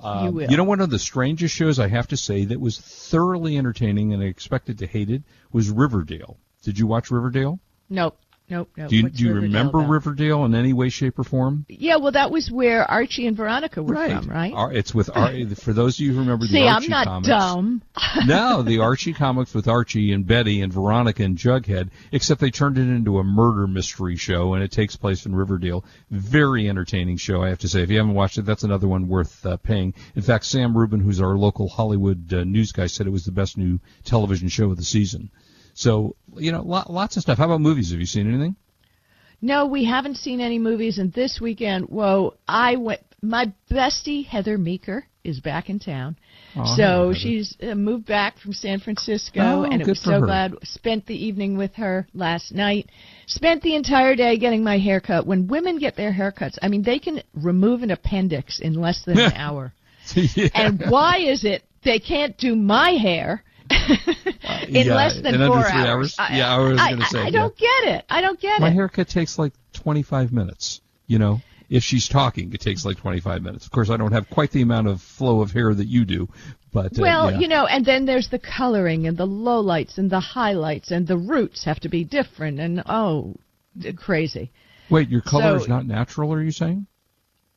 Um, 0.02 0.34
will. 0.34 0.50
You 0.50 0.56
know, 0.56 0.64
one 0.64 0.80
of 0.80 0.90
the 0.90 0.98
strangest 0.98 1.54
shows 1.54 1.78
I 1.78 1.88
have 1.88 2.08
to 2.08 2.16
say 2.16 2.44
that 2.46 2.60
was 2.60 2.78
thoroughly 2.78 3.56
entertaining 3.56 4.12
and 4.12 4.22
I 4.22 4.26
expected 4.26 4.78
to 4.78 4.86
hate 4.86 5.10
it 5.10 5.22
was 5.52 5.70
Riverdale. 5.70 6.38
Did 6.62 6.78
you 6.78 6.86
watch 6.86 7.10
Riverdale? 7.10 7.60
Nope, 7.88 8.18
nope, 8.48 8.68
nope. 8.76 8.88
do 8.90 8.96
you, 8.96 9.08
do 9.10 9.24
you 9.24 9.34
remember 9.34 9.78
about? 9.80 9.90
Riverdale 9.90 10.44
in 10.44 10.54
any 10.54 10.72
way, 10.72 10.88
shape, 10.88 11.18
or 11.18 11.24
form? 11.24 11.64
Yeah, 11.68 11.96
well, 11.96 12.12
that 12.12 12.30
was 12.30 12.50
where 12.50 12.84
Archie 12.90 13.26
and 13.26 13.36
Veronica 13.36 13.82
were 13.82 13.94
from, 13.94 14.28
right? 14.28 14.52
Ar- 14.52 14.72
It's 14.72 14.94
with 14.94 15.10
Ar- 15.14 15.32
for 15.56 15.72
those 15.72 15.96
of 15.96 16.00
you 16.06 16.12
who 16.12 16.20
remember 16.20 16.46
the 16.46 16.52
See, 16.52 16.66
Archie 16.66 16.86
I'm 16.86 16.90
not 16.90 17.06
comics. 17.06 17.28
dumb. 17.28 17.82
no, 18.26 18.62
the 18.62 18.78
Archie 18.80 19.12
comics 19.12 19.54
with 19.54 19.68
Archie 19.68 20.12
and 20.12 20.26
Betty 20.26 20.60
and 20.62 20.72
Veronica 20.72 21.22
and 21.22 21.36
Jughead, 21.36 21.90
except 22.12 22.40
they 22.40 22.50
turned 22.50 22.78
it 22.78 22.82
into 22.88 23.18
a 23.18 23.24
murder 23.24 23.66
mystery 23.66 24.16
show, 24.16 24.54
and 24.54 24.62
it 24.62 24.70
takes 24.70 24.96
place 24.96 25.26
in 25.26 25.34
Riverdale. 25.34 25.84
Very 26.10 26.68
entertaining 26.68 27.16
show, 27.16 27.42
I 27.42 27.48
have 27.48 27.58
to 27.60 27.68
say. 27.68 27.82
If 27.82 27.90
you 27.90 27.98
haven't 27.98 28.14
watched 28.14 28.38
it, 28.38 28.42
that's 28.46 28.62
another 28.64 28.88
one 28.88 29.08
worth 29.08 29.44
uh, 29.44 29.56
paying. 29.58 29.94
In 30.14 30.22
fact, 30.22 30.44
Sam 30.44 30.76
Rubin, 30.76 31.00
who's 31.00 31.20
our 31.20 31.36
local 31.36 31.68
Hollywood 31.68 32.32
uh, 32.32 32.44
news 32.44 32.72
guy, 32.72 32.86
said 32.86 33.06
it 33.06 33.10
was 33.10 33.24
the 33.24 33.32
best 33.32 33.56
new 33.58 33.80
television 34.04 34.48
show 34.48 34.70
of 34.70 34.76
the 34.76 34.84
season. 34.84 35.30
So, 35.76 36.16
you 36.36 36.52
know, 36.52 36.62
lo- 36.62 36.84
lots 36.88 37.16
of 37.16 37.22
stuff. 37.22 37.36
How 37.38 37.44
about 37.44 37.60
movies? 37.60 37.90
Have 37.90 38.00
you 38.00 38.06
seen 38.06 38.26
anything? 38.32 38.56
No, 39.42 39.66
we 39.66 39.84
haven't 39.84 40.16
seen 40.16 40.40
any 40.40 40.58
movies, 40.58 40.96
and 40.98 41.12
this 41.12 41.38
weekend, 41.40 41.84
whoa, 41.90 42.34
I 42.48 42.76
went. 42.76 43.00
My 43.22 43.52
bestie 43.70 44.24
Heather 44.24 44.56
Meeker 44.56 45.06
is 45.24 45.40
back 45.40 45.68
in 45.68 45.78
town, 45.78 46.16
Oh, 46.54 46.76
so 46.76 47.12
she's 47.14 47.54
uh, 47.62 47.74
moved 47.74 48.06
back 48.06 48.38
from 48.38 48.52
San 48.54 48.78
Francisco, 48.80 49.40
Oh, 49.40 49.62
and 49.64 49.82
it 49.82 49.86
was 49.88 50.00
so 50.00 50.12
her. 50.12 50.26
glad. 50.26 50.54
Spent 50.62 51.04
the 51.06 51.14
evening 51.26 51.58
with 51.58 51.74
her 51.74 52.06
last 52.14 52.52
night. 52.54 52.88
Spent 53.26 53.62
the 53.62 53.74
entire 53.74 54.14
day 54.16 54.38
getting 54.38 54.64
my 54.64 54.78
hair 54.78 55.00
cut. 55.00 55.26
When 55.26 55.46
women 55.48 55.78
get 55.78 55.96
their 55.96 56.12
haircuts, 56.12 56.56
I 56.62 56.68
mean, 56.68 56.82
they 56.82 56.98
can 56.98 57.22
remove 57.34 57.82
an 57.82 57.90
appendix 57.90 58.60
in 58.60 58.74
less 58.74 59.04
than 59.04 59.18
an 59.18 59.32
hour. 59.36 59.74
Yeah. 60.14 60.48
And 60.54 60.82
why 60.88 61.18
is 61.18 61.44
it 61.44 61.64
they 61.84 61.98
can't 61.98 62.36
do 62.38 62.54
my 62.56 62.92
hair 62.92 63.42
in 64.68 64.86
yeah, 64.86 64.94
less 64.94 65.14
than 65.16 65.34
in 65.34 65.42
under 65.42 65.46
four 65.46 65.62
three 65.62 65.80
hours? 65.80 65.88
hours? 65.88 66.16
I, 66.18 66.36
Yeah, 66.36 66.54
I 66.54 66.58
was 66.58 66.78
gonna 66.78 67.06
say, 67.06 67.20
I, 67.20 67.30
don't 67.30 67.56
get 67.56 67.84
it. 67.84 68.04
I 68.08 68.20
don't 68.20 68.40
get 68.40 68.60
My 68.60 68.68
it. 68.68 68.70
My 68.70 68.74
haircut 68.74 69.08
takes 69.08 69.38
like 69.38 69.52
25 69.74 70.32
minutes, 70.32 70.80
you 71.06 71.18
know. 71.18 71.40
If 71.68 71.82
she's 71.82 72.08
talking, 72.08 72.52
it 72.52 72.60
takes 72.60 72.84
like 72.84 72.96
25 72.98 73.42
minutes. 73.42 73.66
Of 73.66 73.72
course, 73.72 73.90
I 73.90 73.96
don't 73.96 74.12
have 74.12 74.30
quite 74.30 74.52
the 74.52 74.62
amount 74.62 74.86
of 74.86 75.00
flow 75.02 75.40
of 75.40 75.50
hair 75.50 75.74
that 75.74 75.86
you 75.88 76.04
do, 76.04 76.28
but 76.72 76.96
uh, 76.98 77.02
Well, 77.02 77.32
yeah. 77.32 77.38
you 77.40 77.48
know, 77.48 77.66
and 77.66 77.84
then 77.84 78.06
there's 78.06 78.28
the 78.28 78.38
coloring 78.38 79.06
and 79.08 79.16
the 79.16 79.26
lowlights 79.26 79.98
and 79.98 80.08
the 80.08 80.20
highlights 80.20 80.92
and 80.92 81.08
the 81.08 81.16
roots 81.18 81.64
have 81.64 81.80
to 81.80 81.88
be 81.88 82.04
different 82.04 82.60
and 82.60 82.82
oh, 82.86 83.34
crazy. 83.96 84.52
Wait, 84.90 85.08
your 85.08 85.22
color 85.22 85.58
so- 85.58 85.64
is 85.64 85.68
not 85.68 85.86
natural, 85.86 86.32
are 86.32 86.42
you 86.42 86.52
saying? 86.52 86.86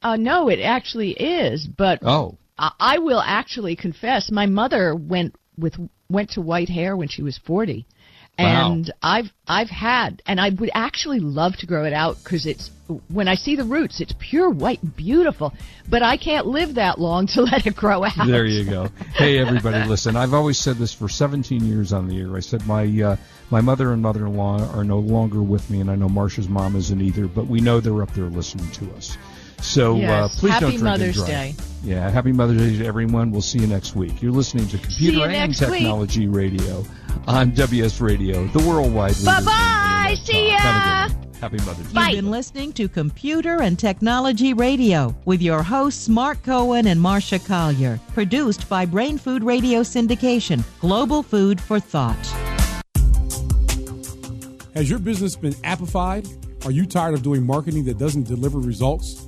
Uh, 0.02 0.16
no, 0.16 0.48
it 0.48 0.62
actually 0.62 1.12
is, 1.12 1.68
but 1.68 2.00
Oh, 2.02 2.38
I, 2.58 2.72
I 2.80 2.98
will 3.00 3.22
actually 3.22 3.76
confess, 3.76 4.32
my 4.32 4.46
mother 4.46 4.96
went 4.96 5.36
with 5.58 5.76
went 6.10 6.32
to 6.32 6.42
white 6.42 6.70
hair 6.70 6.98
when 6.98 7.08
she 7.08 7.22
was 7.22 7.38
40. 7.46 7.86
Wow. 8.38 8.72
And 8.72 8.94
I've 9.04 9.32
I've 9.48 9.70
had 9.70 10.22
and 10.26 10.40
I 10.40 10.50
would 10.50 10.72
actually 10.74 11.20
love 11.20 11.58
to 11.58 11.66
grow 11.66 11.84
it 11.84 11.92
out 11.92 12.18
because 12.24 12.46
it's 12.46 12.72
when 13.10 13.28
I 13.28 13.36
see 13.36 13.58
the 13.58 13.66
roots 13.66 14.00
it's 14.00 14.14
pure 14.18 14.50
white 14.50 14.82
and 14.82 14.96
beautiful 14.96 15.54
but 15.90 16.04
I 16.04 16.18
can't 16.18 16.46
live 16.46 16.76
that 16.76 17.00
long 17.00 17.28
to 17.28 17.42
let 17.52 17.66
it 17.66 17.76
grow 17.76 18.06
out. 18.06 18.28
there 18.28 18.46
you 18.46 18.64
go. 18.64 18.88
Hey, 19.14 19.40
everybody, 19.40 19.88
listen. 19.90 20.16
I've 20.16 20.34
always 20.34 20.58
said 20.58 20.78
this 20.78 20.94
for 20.94 21.10
17 21.10 21.66
years 21.66 21.92
on 21.92 22.08
the 22.08 22.20
air. 22.20 22.36
I 22.36 22.40
said 22.40 22.66
my 22.68 22.86
uh, 23.02 23.16
my 23.50 23.62
mother 23.62 23.92
and 23.92 24.02
mother-in-law 24.02 24.74
are 24.74 24.84
no 24.84 25.00
longer 25.00 25.42
with 25.42 25.70
me, 25.70 25.82
and 25.82 25.90
I 25.90 25.96
know 25.96 26.08
Marsha's 26.08 26.48
mom 26.48 26.76
isn't 26.76 27.02
either. 27.02 27.28
But 27.28 27.48
we 27.48 27.60
know 27.60 27.80
they're 27.80 28.02
up 28.04 28.14
there 28.14 28.26
listening 28.26 28.70
to 28.72 28.92
us. 28.96 29.18
So 29.62 29.96
Yes. 29.98 30.10
uh, 30.36 30.40
please 30.40 30.52
Happy 30.52 30.62
don't 30.62 30.70
drink 30.72 30.84
Mother's 30.84 31.18
and 31.18 31.26
drive. 31.28 31.58
Day. 31.58 31.64
Yeah, 31.84 32.10
happy 32.10 32.32
Mother's 32.34 32.58
Day 32.58 32.78
to 32.80 32.86
everyone. 32.86 33.32
We'll 33.32 33.42
see 33.42 33.60
you 33.60 33.68
next 33.68 33.96
week. 33.96 34.22
You're 34.22 34.32
listening 34.34 34.68
to 34.70 34.78
Computer 34.78 35.24
and 35.24 35.32
next 35.32 35.62
week. 35.62 35.80
Technology 35.80 36.28
Radio 36.28 36.84
on 37.28 37.52
WS 37.54 38.02
Radio, 38.02 38.46
the 38.48 38.60
worldwide. 38.68 39.18
leader 39.18 39.26
Bye 39.26 39.38
in 39.40 39.46
bye. 39.46 40.16
See 40.24 40.50
talk. 40.52 40.60
ya. 40.60 40.60
Have 40.60 40.74
a 40.82 41.10
good 41.10 41.22
one. 41.22 41.36
Happy 41.40 41.58
Mother's 41.66 41.94
Day. 41.94 42.02
You've 42.08 42.16
been 42.24 42.32
listening 42.32 42.74
to 42.74 42.90
Computer 42.90 43.62
and 43.62 43.80
Technology 43.80 44.54
Radio 44.54 45.16
with 45.24 45.42
your 45.42 45.64
hosts 45.64 46.10
Mark 46.10 46.44
Cohen 46.44 46.88
and 46.88 47.00
Marsha 47.00 47.46
Collier. 47.46 47.98
Produced 48.14 48.68
by 48.68 48.86
Brain 48.86 49.18
Food 49.18 49.44
Radio 49.46 49.80
Syndication, 49.82 50.64
global 50.82 51.24
food 51.24 51.62
for 51.62 51.80
thought. 51.80 52.18
Has 54.76 54.90
your 54.90 55.00
business 55.00 55.36
been 55.38 55.54
appified? 55.64 56.28
Are 56.66 56.72
you 56.72 56.86
tired 56.86 57.14
of 57.14 57.22
doing 57.24 57.46
marketing 57.46 57.86
that 57.86 57.98
doesn't 57.98 58.24
deliver 58.28 58.60
results? 58.60 59.28